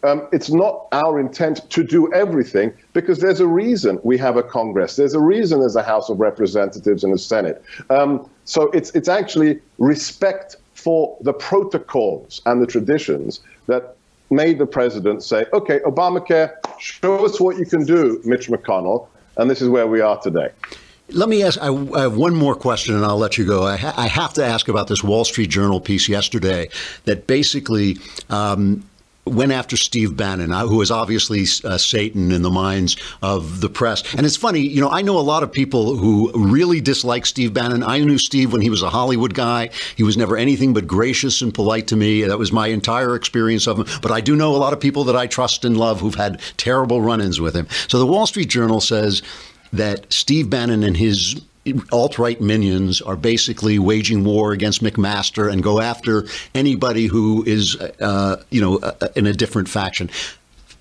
[0.04, 4.44] um, it's not our intent to do everything because there's a reason we have a
[4.44, 4.96] Congress.
[4.96, 7.64] There's a reason there's a House of Representatives and a Senate.
[7.90, 13.96] Um, so it's it's actually respect for the protocols and the traditions that
[14.30, 19.50] made the president say, "Okay, Obamacare, show us what you can do, Mitch McConnell," and
[19.50, 20.50] this is where we are today.
[21.10, 21.60] Let me ask.
[21.62, 23.64] I, have one more question, and I'll let you go.
[23.64, 26.70] I, ha- I, have to ask about this Wall Street Journal piece yesterday
[27.04, 27.98] that basically
[28.30, 28.84] um,
[29.26, 33.70] went after Steve Bannon, uh, who is obviously uh, Satan in the minds of the
[33.70, 34.04] press.
[34.16, 37.54] And it's funny, you know, I know a lot of people who really dislike Steve
[37.54, 37.84] Bannon.
[37.84, 39.70] I knew Steve when he was a Hollywood guy.
[39.96, 42.24] He was never anything but gracious and polite to me.
[42.24, 43.88] That was my entire experience of him.
[44.02, 46.42] But I do know a lot of people that I trust and love who've had
[46.58, 47.68] terrible run ins with him.
[47.88, 49.22] So the Wall Street Journal says
[49.72, 51.42] that Steve Bannon and his
[51.92, 57.80] alt right minions are basically waging war against McMaster and go after anybody who is,
[57.80, 60.10] uh, you know, uh, in a different faction.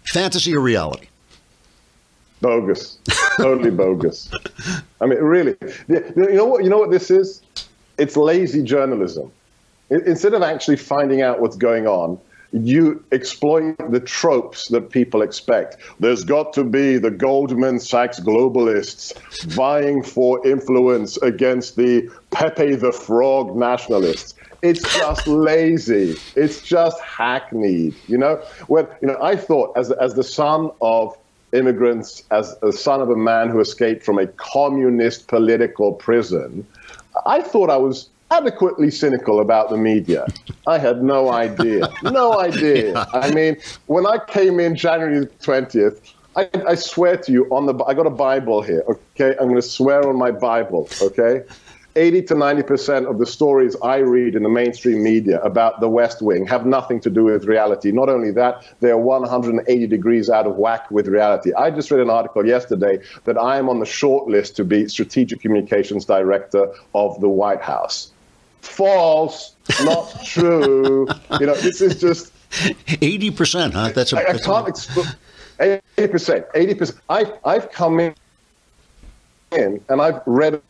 [0.05, 1.07] Fantasy or reality?
[2.41, 2.99] Bogus,
[3.37, 4.29] totally bogus.
[5.01, 5.57] I mean, really.
[5.89, 6.65] You know what?
[6.65, 7.41] You know what this is?
[7.99, 9.31] It's lazy journalism.
[9.91, 12.19] Instead of actually finding out what's going on,
[12.53, 15.79] you exploit the tropes that people expect.
[16.01, 22.93] There's got to be the Goldman Sachs globalists vying for influence against the Pepe the
[22.93, 24.35] Frog nationalists.
[24.63, 26.17] It's just lazy.
[26.37, 27.95] It's just hackneyed.
[28.07, 28.37] You know,
[28.69, 31.17] when you know, I thought as as the son of
[31.53, 36.67] immigrants, as the son of a man who escaped from a communist political prison,
[37.27, 40.27] I thought I was adequately cynical about the media.
[40.67, 41.89] I had no idea.
[42.03, 42.93] No idea.
[42.93, 43.05] Yeah.
[43.13, 46.01] I mean, when I came in January 20th,
[46.35, 49.37] I, I, swear to you on the I got a Bible here, okay?
[49.39, 51.43] I'm going to swear on my Bible, okay?
[51.95, 56.23] 80 to 90% of the stories I read in the mainstream media about the West
[56.23, 57.93] Wing have nothing to do with reality.
[57.93, 61.53] Not only that, they are 180 degrees out of whack with reality.
[61.53, 64.89] I just read an article yesterday that I am on the short list to be
[64.89, 68.12] strategic communications director of the White House
[68.63, 71.07] false, not true.
[71.39, 72.33] you know, this is just
[73.03, 73.91] eighty percent, huh?
[73.95, 75.07] That's a, I, I can't explain.
[75.61, 77.01] Eighty percent, eighty percent.
[77.09, 78.15] I've I've come in
[79.53, 80.61] and I've read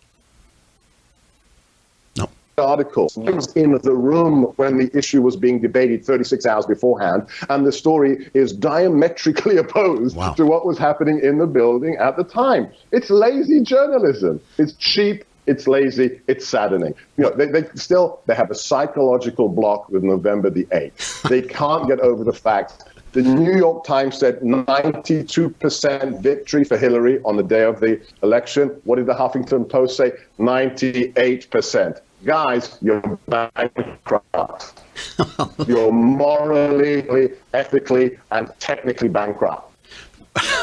[2.17, 2.29] no.
[2.59, 3.17] articles.
[3.17, 7.65] I was in the room when the issue was being debated 36 hours beforehand, and
[7.65, 10.33] the story is diametrically opposed wow.
[10.35, 12.73] to what was happening in the building at the time.
[12.91, 14.41] It's lazy journalism.
[14.59, 16.95] It's cheap it's lazy, it's saddening.
[17.17, 21.29] You know, they, they still they have a psychological block with November the 8th.
[21.29, 27.21] They can't get over the fact the New York Times said 92% victory for Hillary
[27.25, 28.69] on the day of the election.
[28.85, 30.13] What did the Huffington Post say?
[30.39, 32.01] 98%.
[32.25, 34.81] Guys, you're bankrupt.
[35.67, 39.72] you're morally, ethically, and technically bankrupt.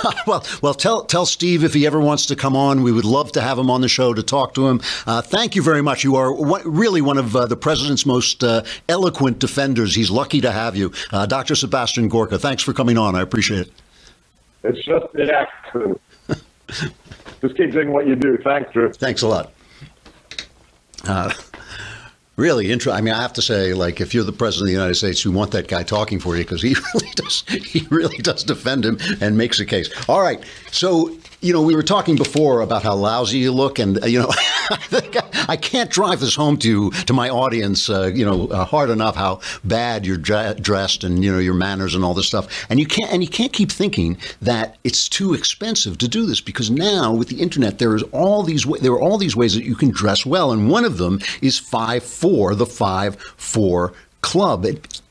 [0.28, 2.84] well, well, tell tell Steve if he ever wants to come on.
[2.84, 4.82] We would love to have him on the show to talk to him.
[5.06, 6.04] Uh, thank you very much.
[6.04, 9.96] You are one, really one of uh, the president's most uh, eloquent defenders.
[9.96, 11.56] He's lucky to have you, uh, Dr.
[11.56, 12.40] Sebastian Gorka.
[12.40, 13.16] Thanks for coming on.
[13.16, 13.72] I appreciate it.
[14.64, 16.02] It's just an accident.
[17.42, 18.38] just keep doing what you do.
[18.44, 18.92] Thanks, Drew.
[18.92, 19.54] Thanks a lot.
[22.40, 22.98] Really interesting.
[22.98, 25.26] I mean, I have to say, like, if you're the president of the United States,
[25.26, 27.44] you want that guy talking for you because he really does.
[27.50, 29.90] He really does defend him and makes a case.
[30.08, 34.00] All right, so you know, we were talking before about how lousy you look, and
[34.06, 34.30] you know,
[34.70, 38.90] I I can't drive this home to to my audience, uh, you know, uh, hard
[38.90, 42.66] enough how bad you're dre- dressed and you know your manners and all this stuff.
[42.70, 46.42] And you can't and you can't keep thinking that it's too expensive to do this
[46.42, 49.56] because now with the internet there is all these wa- there are all these ways
[49.56, 53.94] that you can dress well, and one of them is five four, the five four
[54.22, 54.66] club.
[54.66, 55.02] It,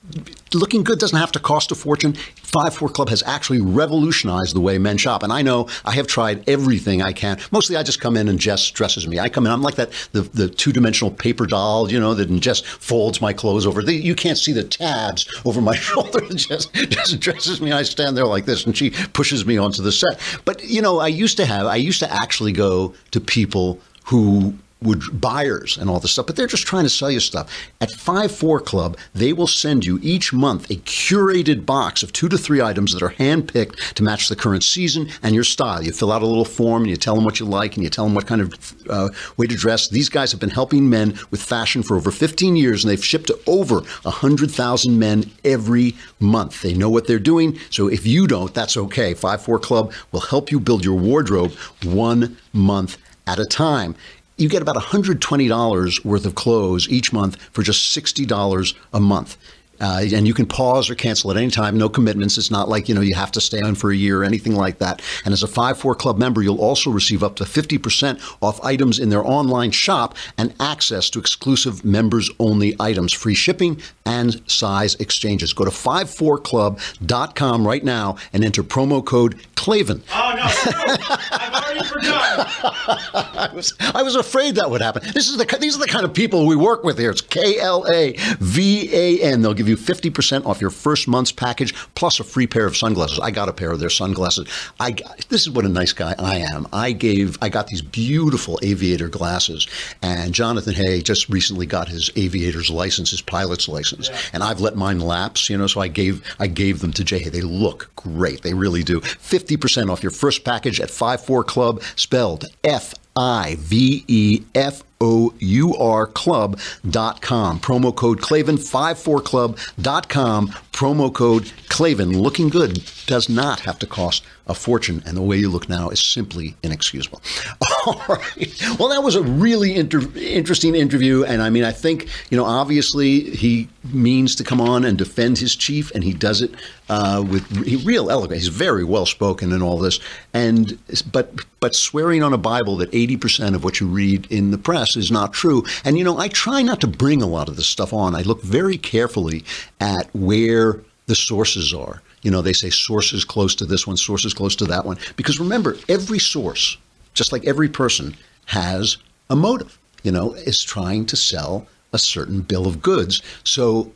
[0.55, 2.15] looking good doesn't have to cost a fortune.
[2.37, 6.07] Five Four Club has actually revolutionized the way men shop, and I know I have
[6.07, 7.39] tried everything I can.
[7.51, 9.19] Mostly, I just come in and Jess dresses me.
[9.19, 12.27] I come in, I'm like that the, the two dimensional paper doll, you know, that
[12.41, 13.83] just folds my clothes over.
[13.83, 16.21] You can't see the tabs over my shoulder.
[16.29, 17.73] Jess, just dresses me.
[17.73, 20.19] I stand there like this, and she pushes me onto the set.
[20.45, 24.55] But you know, I used to have, I used to actually go to people who
[24.81, 27.51] would buyers and all this stuff, but they're just trying to sell you stuff.
[27.81, 32.39] At 5-4 Club, they will send you each month a curated box of two to
[32.39, 35.83] three items that are handpicked to match the current season and your style.
[35.83, 37.91] You fill out a little form and you tell them what you like and you
[37.91, 39.89] tell them what kind of uh, way to dress.
[39.89, 43.27] These guys have been helping men with fashion for over 15 years and they've shipped
[43.29, 46.63] to over 100,000 men every month.
[46.63, 49.15] They know what they're doing, so if you don't, that's okay.
[49.15, 53.95] 5-4 Club will help you build your wardrobe one month at a time
[54.39, 59.37] you get about $120 worth of clothes each month for just $60 a month.
[59.81, 62.37] Uh, and you can pause or cancel at any time, no commitments.
[62.37, 64.57] It's not like you know you have to stay on for a year or anything
[64.57, 65.01] like that.
[65.25, 68.61] And as a Five Four Club member, you'll also receive up to fifty percent off
[68.65, 74.97] items in their online shop and access to exclusive members-only items, free shipping, and size
[74.97, 75.53] exchanges.
[75.53, 80.03] Go to 54club.com right now and enter promo code Klavan.
[80.13, 85.03] Oh no, I was I was afraid that would happen.
[85.13, 87.11] This is the these are the kind of people we work with here.
[87.11, 89.43] It's K L A V A N.
[89.43, 92.77] They'll give you fifty percent off your first month's package plus a free pair of
[92.77, 93.21] sunglasses.
[93.21, 94.49] I got a pair of their sunglasses.
[94.81, 94.97] I
[95.29, 96.67] this is what a nice guy I am.
[96.73, 99.67] I gave I got these beautiful aviator glasses,
[100.03, 104.77] and Jonathan Hay just recently got his aviator's license, his pilot's license, and I've let
[104.77, 105.49] mine lapse.
[105.51, 107.19] You know, so I gave I gave them to Jay.
[107.19, 107.31] Hay.
[107.31, 108.43] They look great.
[108.43, 109.01] They really do.
[109.01, 114.43] Fifty percent off your first package at Five Four Club, spelled F I V E
[114.55, 117.61] F O U R club.com.
[117.61, 120.49] Promo code Klavan, 54club.com.
[120.73, 122.21] Promo code Klavan.
[122.21, 125.91] Looking good does not have to cost a fortune, and the way you look now
[125.91, 127.23] is simply inexcusable.
[127.87, 128.63] All right.
[128.81, 132.45] Well, that was a really inter- interesting interview, and I mean, I think, you know,
[132.45, 136.53] obviously he means to come on and defend his chief, and he does it
[136.89, 137.49] uh, with
[137.85, 138.43] real eloquence.
[138.43, 140.01] He's very well spoken in all this,
[140.35, 140.77] and
[141.13, 144.97] but but swearing on a Bible that 80% of what you read in the press
[144.97, 145.63] is not true.
[145.85, 148.17] And you know, I try not to bring a lot of this stuff on.
[148.17, 149.45] I look very carefully
[149.81, 152.01] at where the sources are.
[152.23, 154.99] You know, they say sources close to this one, sources close to that one.
[155.17, 156.77] Because remember, every source,
[157.15, 158.15] just like every person,
[158.47, 159.79] has a motive.
[160.05, 163.21] You know, is trying to sell a certain bill of goods.
[163.43, 163.93] So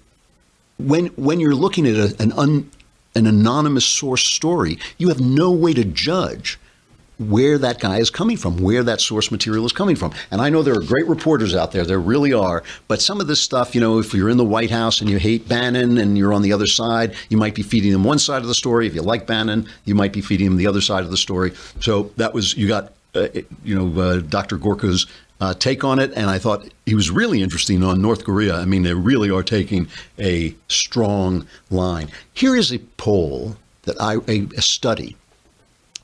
[0.78, 2.70] when when you're looking at a, an un,
[3.14, 6.58] an anonymous source story, you have no way to judge
[7.30, 10.12] where that guy is coming from, where that source material is coming from.
[10.30, 13.26] And I know there are great reporters out there, there really are, but some of
[13.26, 16.16] this stuff, you know, if you're in the White House and you hate Bannon and
[16.16, 18.86] you're on the other side, you might be feeding them one side of the story.
[18.86, 21.52] If you like Bannon, you might be feeding them the other side of the story.
[21.80, 23.28] So that was, you got, uh,
[23.64, 24.56] you know, uh, Dr.
[24.56, 25.06] Gorka's
[25.42, 28.54] uh, take on it, and I thought he was really interesting on North Korea.
[28.54, 32.08] I mean, they really are taking a strong line.
[32.32, 35.16] Here is a poll that I, a, a study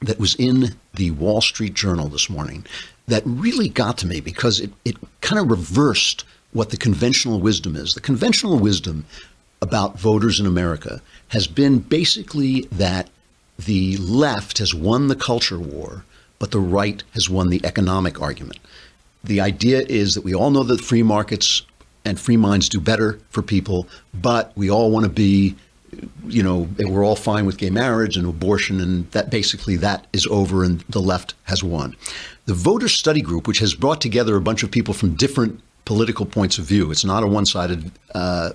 [0.01, 2.65] that was in the Wall Street Journal this morning
[3.07, 7.77] that really got to me because it, it kind of reversed what the conventional wisdom
[7.77, 7.93] is.
[7.93, 9.07] The conventional wisdom
[9.61, 13.09] about voters in America has been basically that
[13.59, 16.05] the left has won the culture war,
[16.39, 18.61] but the right has won the economic argument.
[19.25, 21.63] The idea is that we all know that free markets
[22.05, 25.57] and free minds do better for people, but we all want to be
[26.27, 30.27] you know, we're all fine with gay marriage and abortion, and that basically that is
[30.27, 31.97] over, and the left has won.
[32.47, 36.27] The voter study group, which has brought together a bunch of people from different political
[36.27, 37.91] points of view, it's not a one-sided.
[38.15, 38.51] Uh,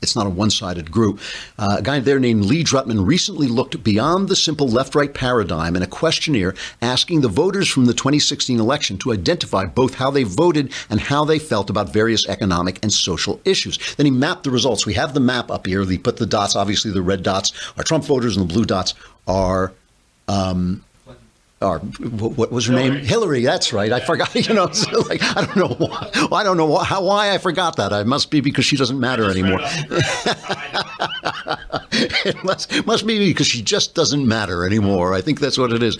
[0.00, 1.20] it's not a one-sided group.
[1.58, 5.82] Uh, a guy there named Lee Drutman recently looked beyond the simple left-right paradigm in
[5.82, 10.72] a questionnaire asking the voters from the 2016 election to identify both how they voted
[10.88, 13.78] and how they felt about various economic and social issues.
[13.96, 14.86] Then he mapped the results.
[14.86, 15.84] We have the map up here.
[15.84, 16.54] He put the dots.
[16.54, 18.94] Obviously, the red dots are Trump voters, and the blue dots
[19.26, 19.72] are
[20.28, 20.84] um,
[21.60, 22.90] or what was her Hillary.
[22.96, 23.04] name?
[23.04, 23.42] Hillary.
[23.42, 23.92] That's right.
[23.92, 24.28] I forgot.
[24.48, 26.10] You know, so like I don't know why.
[26.32, 27.92] I don't know why, how why I forgot that.
[27.92, 29.58] I must be because she doesn't matter anymore.
[31.90, 35.14] it must, must be because she just doesn't matter anymore.
[35.14, 35.98] I think that's what it is.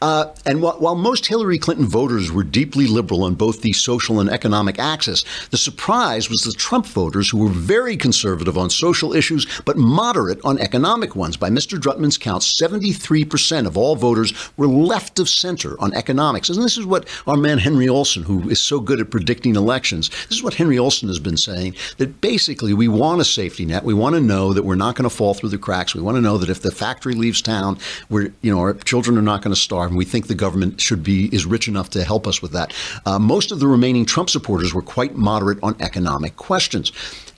[0.00, 4.20] Uh, and while, while most Hillary Clinton voters were deeply liberal on both the social
[4.20, 9.14] and economic axis, the surprise was the Trump voters who were very conservative on social
[9.14, 11.36] issues but moderate on economic ones.
[11.36, 11.78] By Mr.
[11.78, 16.48] Drutman's count, 73% of all voters were left of center on economics.
[16.48, 20.08] And this is what our man Henry Olsen, who is so good at predicting elections,
[20.28, 23.82] this is what Henry Olsen has been saying that basically we want a safety net.
[23.82, 25.96] We want to know that we're not going to fall through the cracks.
[25.96, 27.76] We want to know that if the factory leaves town,
[28.08, 29.88] we're, you know, our children are not going to starve.
[29.88, 32.72] And we think the government should be, is rich enough to help us with that.
[33.04, 36.92] Uh, most of the remaining Trump supporters were quite moderate on economic questions.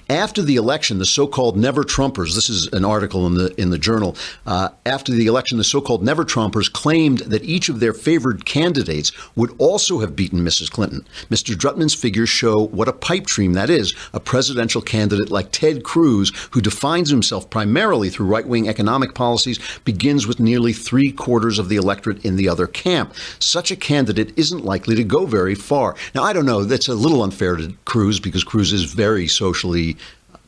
[0.08, 3.78] After the election, the so-called never Trumpers, this is an article in the in the
[3.78, 4.16] journal.
[4.46, 9.10] Uh, after the election, the so-called never Trumpers claimed that each of their favored candidates
[9.34, 10.70] would also have beaten Mrs.
[10.70, 11.04] Clinton.
[11.28, 11.56] Mr.
[11.56, 13.96] Drutman's figures show what a pipe dream that is.
[14.12, 20.24] A presidential candidate like Ted Cruz, who defines himself primarily through right-wing economic policies, begins
[20.24, 23.12] with nearly three quarters of the electorate in the other camp.
[23.40, 25.96] Such a candidate isn't likely to go very far.
[26.14, 26.62] Now, I don't know.
[26.62, 29.95] That's a little unfair to Cruz because Cruz is very socially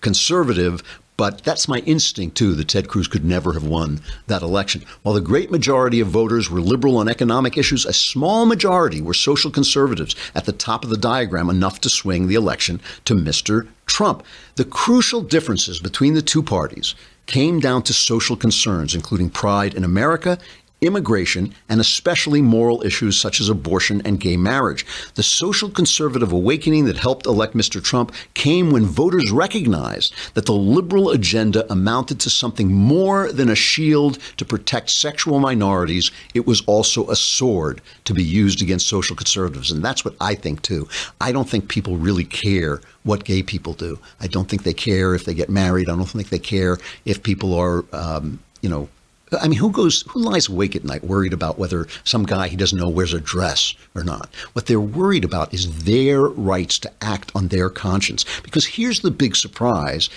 [0.01, 0.83] conservative,
[1.17, 4.85] but that's my instinct too that Ted Cruz could never have won that election.
[5.03, 9.15] While the great majority of voters were liberal on economic issues, a small majority were
[9.15, 13.67] social conservatives at the top of the diagram, enough to swing the election to Mr.
[13.85, 14.23] Trump.
[14.55, 16.95] The crucial differences between the two parties
[17.27, 20.39] came down to social concerns, including pride in America
[20.81, 24.87] immigration, and especially moral issues such as abortion and gay marriage.
[25.15, 27.83] The social conservative awakening that helped elect Mr.
[27.83, 33.57] Trump came when voters recognized that the liberal agenda amounted to something more than a
[33.57, 36.11] shield to protect sexual minorities.
[36.35, 39.73] It was also a sword to be used against social conservatives.
[39.73, 40.89] And that's what I think too.
[41.21, 43.99] I don't think people really care what gay people do.
[44.21, 45.89] I don't think they care if they get married.
[45.89, 48.89] I don't think they care if people are, um, you know,
[49.33, 52.57] I mean, who goes, who lies awake at night worried about whether some guy he
[52.57, 54.31] doesn't know wears a dress or not?
[54.53, 58.25] What they're worried about is their rights to act on their conscience.
[58.43, 60.09] Because here's the big surprise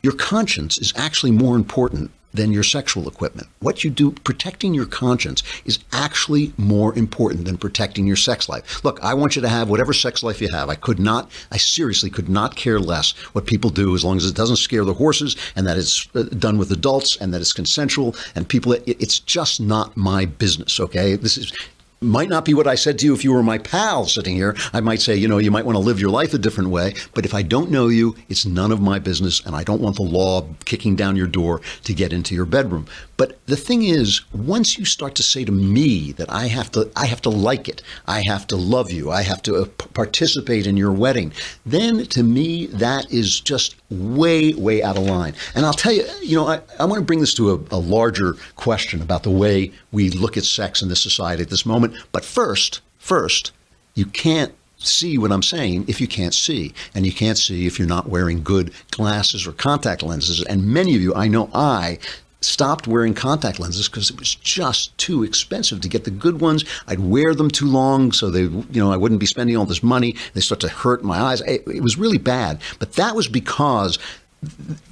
[0.00, 3.48] your conscience is actually more important than your sexual equipment.
[3.60, 8.84] What you do, protecting your conscience, is actually more important than protecting your sex life.
[8.84, 10.68] Look, I want you to have whatever sex life you have.
[10.68, 14.26] I could not, I seriously could not care less what people do as long as
[14.26, 17.52] it doesn't scare the horses and that it's uh, done with adults and that it's
[17.52, 21.16] consensual and people, it's just not my business, okay?
[21.16, 21.52] This is,
[22.00, 24.56] might not be what I said to you if you were my pal sitting here.
[24.72, 26.94] I might say, you know, you might want to live your life a different way.
[27.14, 29.96] But if I don't know you, it's none of my business, and I don't want
[29.96, 32.86] the law kicking down your door to get into your bedroom.
[33.18, 36.88] But the thing is, once you start to say to me that I have to,
[36.94, 40.68] I have to like it, I have to love you, I have to uh, participate
[40.68, 41.32] in your wedding,
[41.66, 45.34] then to me that is just way, way out of line.
[45.56, 47.80] And I'll tell you, you know, I, I want to bring this to a, a
[47.80, 51.96] larger question about the way we look at sex in this society at this moment.
[52.12, 53.50] But first, first,
[53.94, 56.72] you can't see what I'm saying if you can't see.
[56.94, 60.40] And you can't see if you're not wearing good glasses or contact lenses.
[60.44, 61.98] And many of you, I know I
[62.40, 66.64] stopped wearing contact lenses because it was just too expensive to get the good ones.
[66.86, 69.82] I'd wear them too long, so they, you know, I wouldn't be spending all this
[69.82, 70.14] money.
[70.34, 71.40] They start to hurt my eyes.
[71.42, 72.60] It, it was really bad.
[72.78, 73.98] But that was because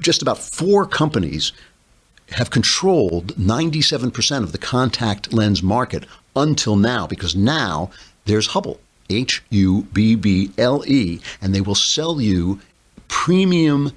[0.01, 1.53] just about four companies
[2.31, 6.05] have controlled 97% of the contact lens market
[6.35, 7.91] until now, because now
[8.25, 12.61] there's Hubble, H U B B L E, and they will sell you
[13.07, 13.93] premium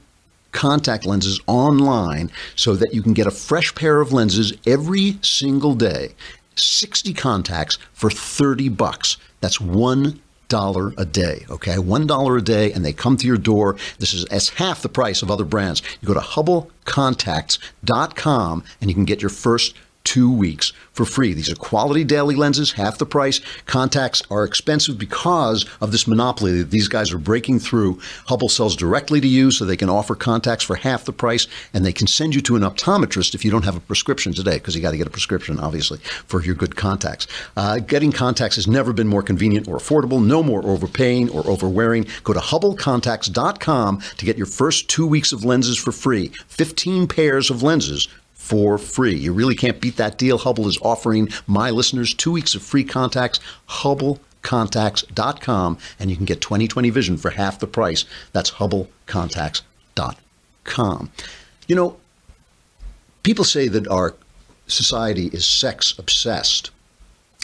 [0.52, 5.76] contact lenses online so that you can get a fresh pair of lenses every single
[5.76, 6.16] day.
[6.56, 9.18] 60 contacts for 30 bucks.
[9.42, 11.46] That's one dollar a day.
[11.50, 13.78] Okay, one dollar a day, and they come to your door.
[14.00, 15.82] This is as half the price of other brands.
[16.02, 21.34] You go to HubbleContacts.com and you can get your first two weeks for free.
[21.34, 23.42] These are quality daily lenses, half the price.
[23.66, 28.00] Contacts are expensive because of this monopoly that these guys are breaking through.
[28.26, 31.86] Hubble sells directly to you so they can offer contacts for half the price and
[31.86, 34.76] they can send you to an optometrist if you don't have a prescription today because
[34.76, 37.28] you got to get a prescription, obviously, for your good contacts.
[37.56, 40.26] Uh, getting contacts has never been more convenient or affordable.
[40.26, 42.08] No more overpaying or overwearing.
[42.24, 46.30] Go to HubbleContacts.com to get your first two weeks of lenses for free.
[46.48, 48.08] 15 pairs of lenses
[48.50, 49.14] for free.
[49.14, 50.40] You really can't beat that deal.
[50.40, 53.40] Hubble is offering my listeners two weeks of free contacts.
[53.70, 58.06] HubbleContacts.com, and you can get 2020 vision for half the price.
[58.34, 61.12] That's HubbleContacts.com.
[61.68, 61.98] You know,
[63.22, 64.16] people say that our
[64.66, 66.72] society is sex obsessed,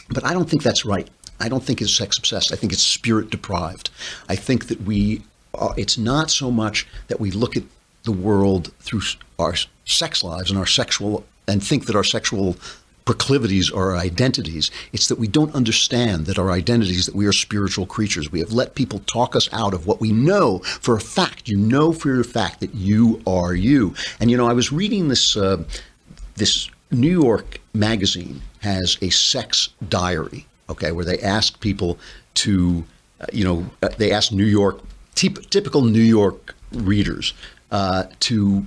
[0.08, 1.08] but I don't think that's right.
[1.38, 2.52] I don't think it's sex obsessed.
[2.52, 3.90] I think it's spirit deprived.
[4.28, 5.22] I think that we,
[5.54, 7.62] are, it's not so much that we look at
[8.06, 9.02] the world through
[9.38, 9.54] our
[9.84, 12.56] sex lives and our sexual and think that our sexual
[13.04, 14.70] proclivities are our identities.
[14.92, 18.32] It's that we don't understand that our identities, that we are spiritual creatures.
[18.32, 21.48] We have let people talk us out of what we know for a fact.
[21.48, 23.94] You know for a fact that you are you.
[24.18, 25.62] And you know, I was reading this uh,
[26.34, 31.98] this New York magazine has a sex diary, okay, where they ask people
[32.34, 32.84] to,
[33.20, 34.80] uh, you know, uh, they ask New York,
[35.14, 37.34] typ- typical New York readers
[37.70, 38.66] uh, to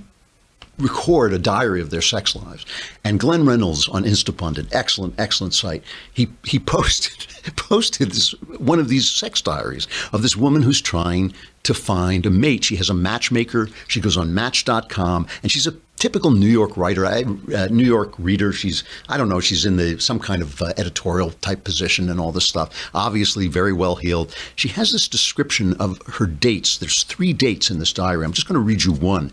[0.80, 2.64] record a diary of their sex lives.
[3.04, 5.82] And Glenn Reynolds on Instapundit, excellent, excellent site,
[6.12, 7.26] he he posted
[7.56, 11.32] posted this one of these sex diaries of this woman who's trying
[11.62, 12.64] to find a mate.
[12.64, 13.68] She has a matchmaker.
[13.86, 18.52] She goes on Match.com, and she's a typical New York writer, uh, New York reader.
[18.52, 19.38] She's I don't know.
[19.38, 22.90] She's in the some kind of uh, editorial type position and all this stuff.
[22.92, 24.34] Obviously, very well heeled.
[24.56, 26.78] She has this description of her dates.
[26.78, 28.24] There's three dates in this diary.
[28.24, 29.30] I'm just going to read you one.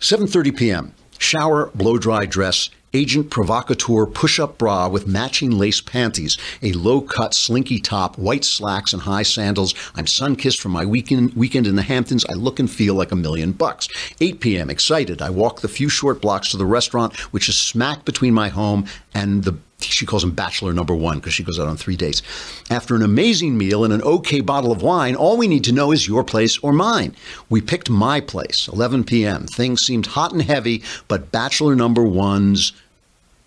[0.00, 0.94] 7:30 p.m.
[1.18, 7.00] Shower, blow dry dress, agent provocateur push up bra with matching lace panties, a low
[7.00, 9.74] cut slinky top, white slacks, and high sandals.
[9.94, 12.24] I'm sun kissed from my weekend, weekend in the Hamptons.
[12.28, 13.88] I look and feel like a million bucks.
[14.20, 14.70] 8 p.m.
[14.70, 15.22] Excited.
[15.22, 18.86] I walk the few short blocks to the restaurant, which is smack between my home
[19.14, 19.56] and the
[19.90, 22.22] she calls him bachelor number one because she goes out on three dates.
[22.70, 25.92] After an amazing meal and an okay bottle of wine, all we need to know
[25.92, 27.14] is your place or mine.
[27.48, 29.46] We picked my place, 11 p.m.
[29.46, 32.72] Things seemed hot and heavy, but bachelor number one's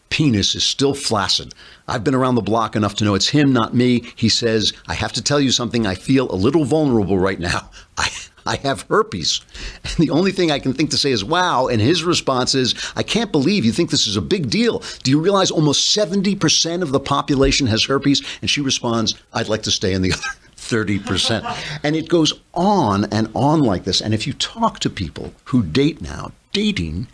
[0.09, 1.53] penis is still flaccid.
[1.88, 4.11] I've been around the block enough to know it's him, not me.
[4.15, 5.86] He says, I have to tell you something.
[5.86, 7.69] I feel a little vulnerable right now.
[7.97, 8.09] I,
[8.45, 9.41] I have herpes.
[9.83, 11.67] And the only thing I can think to say is, wow.
[11.67, 14.83] And his response is, I can't believe you think this is a big deal.
[15.03, 18.21] Do you realize almost 70% of the population has herpes?
[18.41, 20.21] And she responds, I'd like to stay in the other.
[20.65, 21.79] 30%.
[21.83, 24.01] and it goes on and on like this.
[24.01, 27.07] And if you talk to people who date now, dating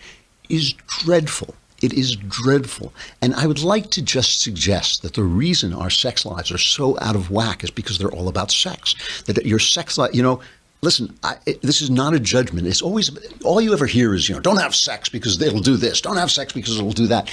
[0.48, 1.56] is dreadful.
[1.82, 2.94] It is dreadful.
[3.22, 6.98] And I would like to just suggest that the reason our sex lives are so
[7.02, 8.96] out of whack is because they're all about sex.
[9.26, 10.42] That your sex life, you know,
[10.82, 12.68] listen, I, it, this is not a judgment.
[12.68, 13.12] It's always,
[13.44, 16.02] all you ever hear is, you know, don't have sex because it'll do this.
[16.02, 17.30] Don't have sex because it'll do that.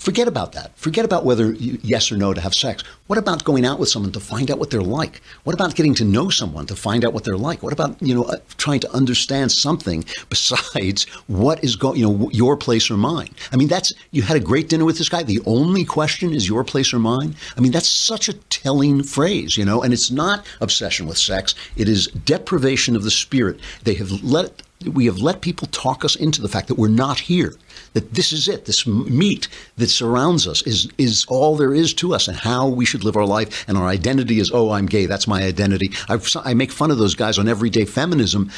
[0.00, 0.74] Forget about that.
[0.78, 2.82] Forget about whether you, yes or no to have sex.
[3.06, 5.20] What about going out with someone to find out what they're like?
[5.44, 7.62] What about getting to know someone to find out what they're like?
[7.62, 12.30] What about you know uh, trying to understand something besides what is going you know
[12.30, 13.28] your place or mine?
[13.52, 15.22] I mean that's you had a great dinner with this guy.
[15.22, 17.36] The only question is your place or mine.
[17.58, 21.54] I mean that's such a telling phrase, you know, and it's not obsession with sex.
[21.76, 23.60] It is deprivation of the spirit.
[23.84, 27.20] They have let we have let people talk us into the fact that we're not
[27.20, 27.54] here
[27.92, 32.14] that this is it this meat that surrounds us is is all there is to
[32.14, 35.04] us and how we should live our life and our identity is oh i'm gay
[35.04, 38.50] that's my identity I've, i make fun of those guys on everyday feminism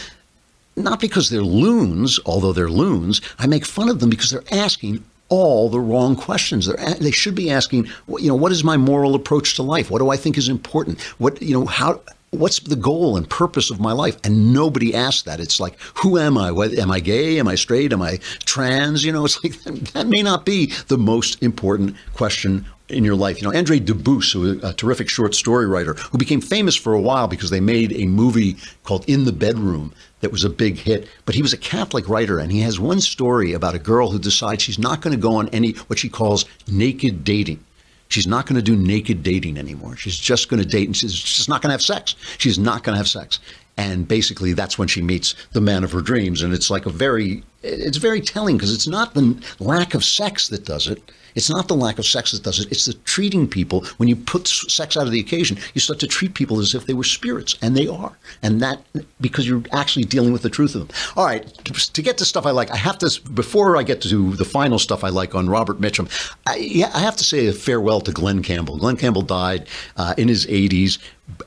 [0.77, 5.03] not because they're loons although they're loons i make fun of them because they're asking
[5.29, 6.67] all the wrong questions.
[6.67, 7.87] They're, they should be asking,
[8.19, 9.91] you know, what is my moral approach to life?
[9.91, 11.01] What do I think is important?
[11.17, 12.03] What, you know, how
[12.33, 14.17] what's the goal and purpose of my life?
[14.25, 15.39] And nobody asks that.
[15.39, 16.51] It's like, who am I?
[16.51, 17.39] What, am I gay?
[17.39, 17.93] Am I straight?
[17.93, 19.05] Am I trans?
[19.05, 19.63] You know, it's like
[19.93, 23.41] that may not be the most important question in your life.
[23.41, 27.29] You know, Andre Dubus, a terrific short story writer, who became famous for a while
[27.29, 31.09] because they made a movie called In the Bedroom that was a big hit.
[31.25, 34.19] But he was a Catholic writer, and he has one story about a girl who
[34.19, 37.65] decides she's not going to go on any what she calls naked dating.
[38.13, 39.97] She's not going to do naked dating anymore.
[39.97, 42.15] She's just going to date and she's just not going to have sex.
[42.37, 43.39] She's not going to have sex.
[43.79, 46.43] And basically, that's when she meets the man of her dreams.
[46.43, 50.49] And it's like a very, it's very telling because it's not the lack of sex
[50.49, 51.03] that does it.
[51.35, 52.71] It's not the lack of sex that does it.
[52.71, 53.85] It's the treating people.
[53.97, 56.87] When you put sex out of the occasion, you start to treat people as if
[56.87, 58.19] they were spirits, and they are.
[58.43, 58.83] And that
[59.21, 60.97] because you're actually dealing with the truth of them.
[61.17, 64.35] All right, to, get to stuff I like, I have to before I get to
[64.35, 66.11] the final stuff I like on Robert Mitchum.
[66.47, 68.79] I, I have to say a farewell to Glen Campbell.
[68.79, 70.99] Glen Campbell died uh, in his 80s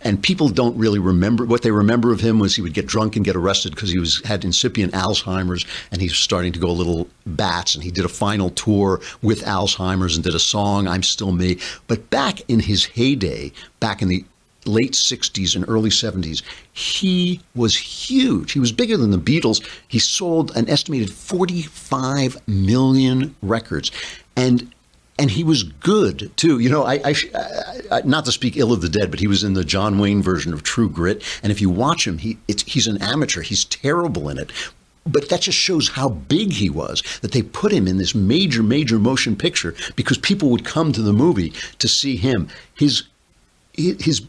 [0.01, 3.15] and people don't really remember what they remember of him was he would get drunk
[3.15, 6.69] and get arrested because he was had incipient Alzheimer's and he was starting to go
[6.69, 10.87] a little bats and he did a final tour with Alzheimer's and did a song
[10.87, 14.23] I'm Still Me but back in his heyday back in the
[14.65, 16.43] late 60s and early 70s
[16.73, 23.35] he was huge he was bigger than the Beatles he sold an estimated 45 million
[23.41, 23.91] records
[24.35, 24.71] and
[25.17, 26.59] and he was good too.
[26.59, 27.15] You know, I, I,
[27.89, 30.21] I, not to speak ill of the dead, but he was in the John Wayne
[30.21, 33.41] version of True Grit, and if you watch him, he he's an amateur.
[33.41, 34.51] He's terrible in it.
[35.05, 38.63] But that just shows how big he was that they put him in this major,
[38.63, 42.47] major motion picture because people would come to the movie to see him.
[42.73, 43.03] His
[43.73, 44.21] his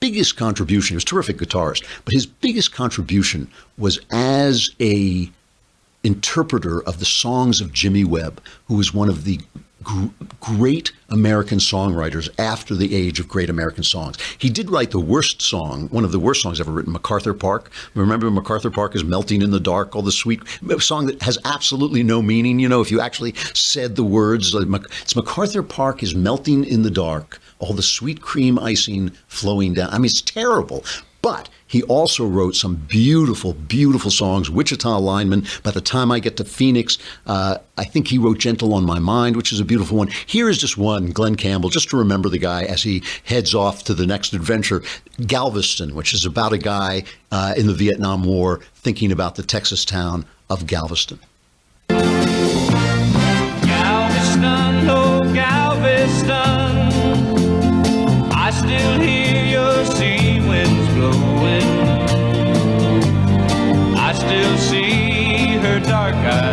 [0.00, 5.30] biggest contribution, he was terrific guitarist, but his biggest contribution was as a
[6.02, 9.40] interpreter of the songs of Jimmy Webb, who was one of the
[10.40, 14.16] great American songwriters after the age of great American songs.
[14.38, 17.70] He did write the worst song, one of the worst songs ever written, MacArthur Park.
[17.94, 20.42] Remember, MacArthur Park is melting in the dark, all the sweet
[20.78, 22.58] song that has absolutely no meaning.
[22.58, 26.90] You know, if you actually said the words, it's MacArthur Park is melting in the
[26.90, 29.90] dark, all the sweet cream icing flowing down.
[29.90, 30.84] I mean, it's terrible.
[31.22, 34.50] But he also wrote some beautiful, beautiful songs.
[34.50, 35.46] Wichita Lineman.
[35.62, 38.98] By the time I get to Phoenix, uh, I think he wrote Gentle on My
[38.98, 40.08] Mind, which is a beautiful one.
[40.26, 43.84] Here is just one, Glen Campbell, just to remember the guy as he heads off
[43.84, 44.82] to the next adventure.
[45.26, 49.84] Galveston, which is about a guy uh, in the Vietnam War thinking about the Texas
[49.84, 51.20] town of Galveston.
[53.64, 56.39] Galveston, oh Galveston,
[66.14, 66.49] her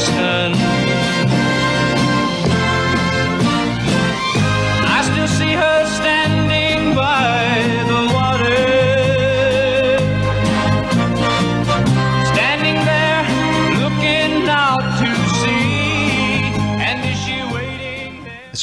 [0.00, 0.59] Galveston.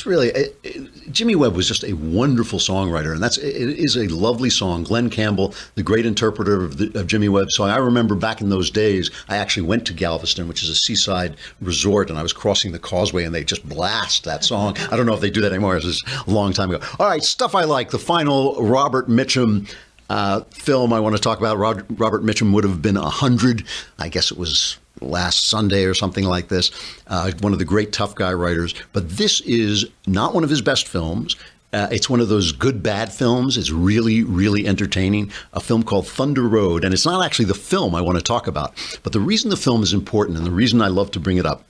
[0.07, 4.07] Really it, it- Jimmy Webb was just a wonderful songwriter, and that's it is a
[4.07, 4.83] lovely song.
[4.83, 7.69] Glen Campbell, the great interpreter of, the, of Jimmy Webb's song.
[7.69, 11.37] I remember back in those days, I actually went to Galveston, which is a seaside
[11.61, 14.77] resort, and I was crossing the causeway, and they just blast that song.
[14.91, 15.77] I don't know if they do that anymore.
[15.77, 16.85] It was a long time ago.
[16.99, 17.89] All right, stuff I like.
[17.91, 19.69] The final Robert Mitchum.
[20.09, 21.57] Uh, film I want to talk about.
[21.57, 21.89] Robert
[22.23, 23.65] Mitchum would have been 100.
[23.99, 26.71] I guess it was last Sunday or something like this.
[27.07, 28.73] Uh, one of the great tough guy writers.
[28.93, 31.35] But this is not one of his best films.
[31.73, 33.57] Uh, it's one of those good bad films.
[33.57, 35.31] It's really, really entertaining.
[35.53, 36.83] A film called Thunder Road.
[36.83, 38.73] And it's not actually the film I want to talk about.
[39.03, 41.45] But the reason the film is important and the reason I love to bring it
[41.45, 41.63] up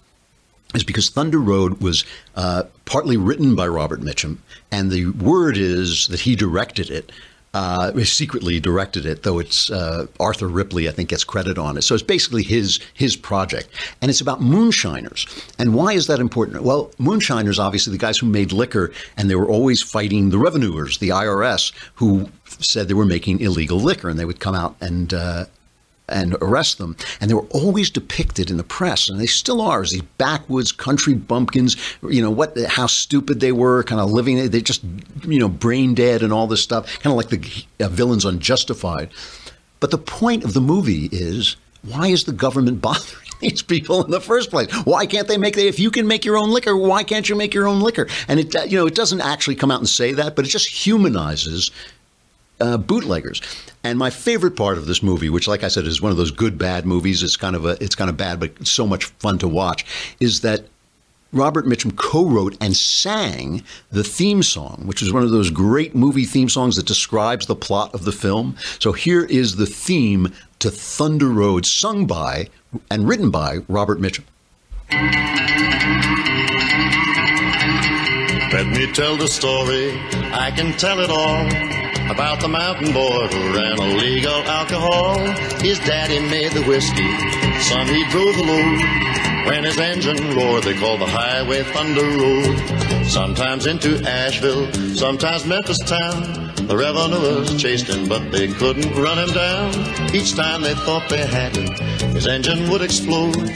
[0.74, 2.04] is because Thunder Road was
[2.36, 4.38] uh, partly written by Robert Mitchum,
[4.72, 7.12] and the word is that he directed it.
[7.54, 11.82] Uh, secretly directed it, though it's uh, Arthur Ripley, I think, gets credit on it.
[11.82, 13.70] So it's basically his his project,
[14.02, 15.26] and it's about moonshiners.
[15.58, 16.62] And why is that important?
[16.64, 21.00] Well, moonshiners, obviously, the guys who made liquor, and they were always fighting the revenuers,
[21.00, 22.30] the IRS, who
[22.60, 25.46] said they were making illegal liquor, and they would come out and uh,
[26.10, 26.96] and arrest them.
[27.20, 30.72] And they were always depicted in the press, and they still are, as these backwoods
[30.72, 31.76] country bumpkins.
[32.02, 32.58] You know what?
[32.68, 34.50] How stupid they were, kind of living.
[34.50, 34.84] They just,
[35.26, 36.86] you know, brain dead and all this stuff.
[37.00, 39.10] Kind of like the uh, villains on Justified.
[39.80, 43.24] But the point of the movie is, why is the government bothering?
[43.40, 44.72] These people in the first place.
[44.84, 45.68] Why can't they make that?
[45.68, 48.08] If you can make your own liquor, why can't you make your own liquor?
[48.28, 50.70] And it, you know, it doesn't actually come out and say that, but it just
[50.70, 51.70] humanizes
[52.60, 53.42] uh, bootleggers.
[53.84, 56.32] And my favorite part of this movie, which, like I said, is one of those
[56.32, 57.24] good bad movies.
[57.24, 59.86] It's kind of a, it's kind of bad, but so much fun to watch.
[60.20, 60.66] Is that
[61.34, 66.26] Robert Mitchum co-wrote and sang the theme song, which is one of those great movie
[66.26, 68.56] theme songs that describes the plot of the film.
[68.80, 72.50] So here is the theme to Thunder Road, sung by
[72.90, 74.24] and written by Robert Mitchum.
[78.54, 80.00] Let me tell the story,
[80.32, 81.87] I can tell it all.
[82.10, 85.20] About the mountain who ran illegal alcohol.
[85.60, 87.12] His daddy made the whiskey,
[87.62, 89.46] son he drove the load.
[89.48, 93.06] When his engine roared, they called the highway Thunder Road.
[93.06, 96.54] Sometimes into Asheville, sometimes Memphis town.
[96.68, 100.16] The revenuers chased him, but they couldn't run him down.
[100.16, 101.68] Each time they thought they had him,
[102.14, 103.50] his engine would explode.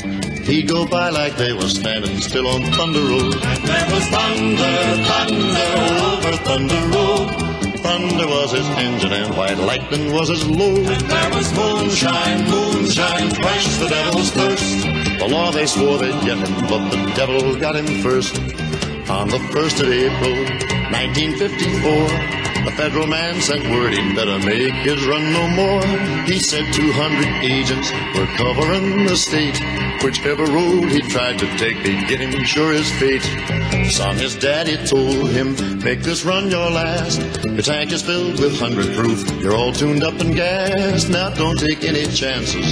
[0.46, 3.34] He'd go by like they were standing still on Thunder Road.
[3.34, 5.68] There was thunder, thunder
[6.04, 7.51] over Thunder Road.
[7.84, 10.86] Thunder was his engine and white lightning was his load.
[10.86, 14.86] And there was moonshine, moonshine, twice the devil's thirst.
[15.20, 18.38] The law they swore they'd get him, but the devil got him first.
[19.10, 20.36] On the 1st of April,
[20.94, 25.82] 1954, the federal man sent word he'd better make his run no more.
[26.26, 29.60] He said 200 agents were covering the state.
[30.04, 33.22] Whichever road he tried to take, they'd get him sure his fate.
[33.92, 37.22] Son, his daddy told him, make this run your last.
[37.46, 39.30] Your tank is filled with 100 proof.
[39.42, 41.10] You're all tuned up and gassed.
[41.10, 42.66] Now don't take any chances.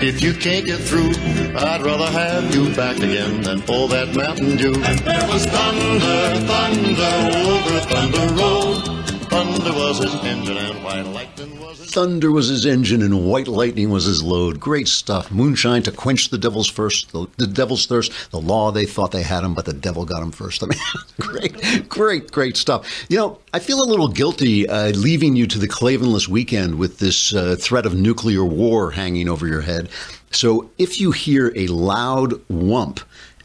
[0.00, 1.10] If you can't get through,
[1.54, 4.72] I'd rather have you back again than all that Mountain Dew.
[4.72, 8.99] And there was thunder, thunder over Thunder Road.
[9.30, 11.90] Thunder was his engine and white lightning was his...
[11.92, 14.58] Thunder was his engine and white lightning was his load.
[14.58, 15.30] Great stuff.
[15.30, 18.12] Moonshine to quench the devil's first, the, the devil's thirst.
[18.32, 20.62] The law they thought they had him, but the devil got him first.
[20.64, 20.80] I mean,
[21.20, 23.06] great, great, great stuff.
[23.08, 26.98] You know, I feel a little guilty uh, leaving you to the Klavanless weekend with
[26.98, 29.90] this uh, threat of nuclear war hanging over your head.
[30.32, 33.00] So if you hear a loud whump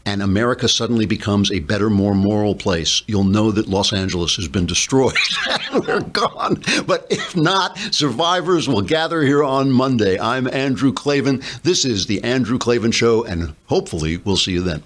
[0.06, 4.48] and America suddenly becomes a better, more moral place, you'll know that Los Angeles has
[4.48, 5.16] been destroyed
[5.86, 6.62] we're gone.
[6.86, 10.18] But if not, survivors will gather here on Monday.
[10.18, 11.42] I'm Andrew Klavan.
[11.64, 14.82] This is The Andrew Klavan Show, and hopefully we'll see you then.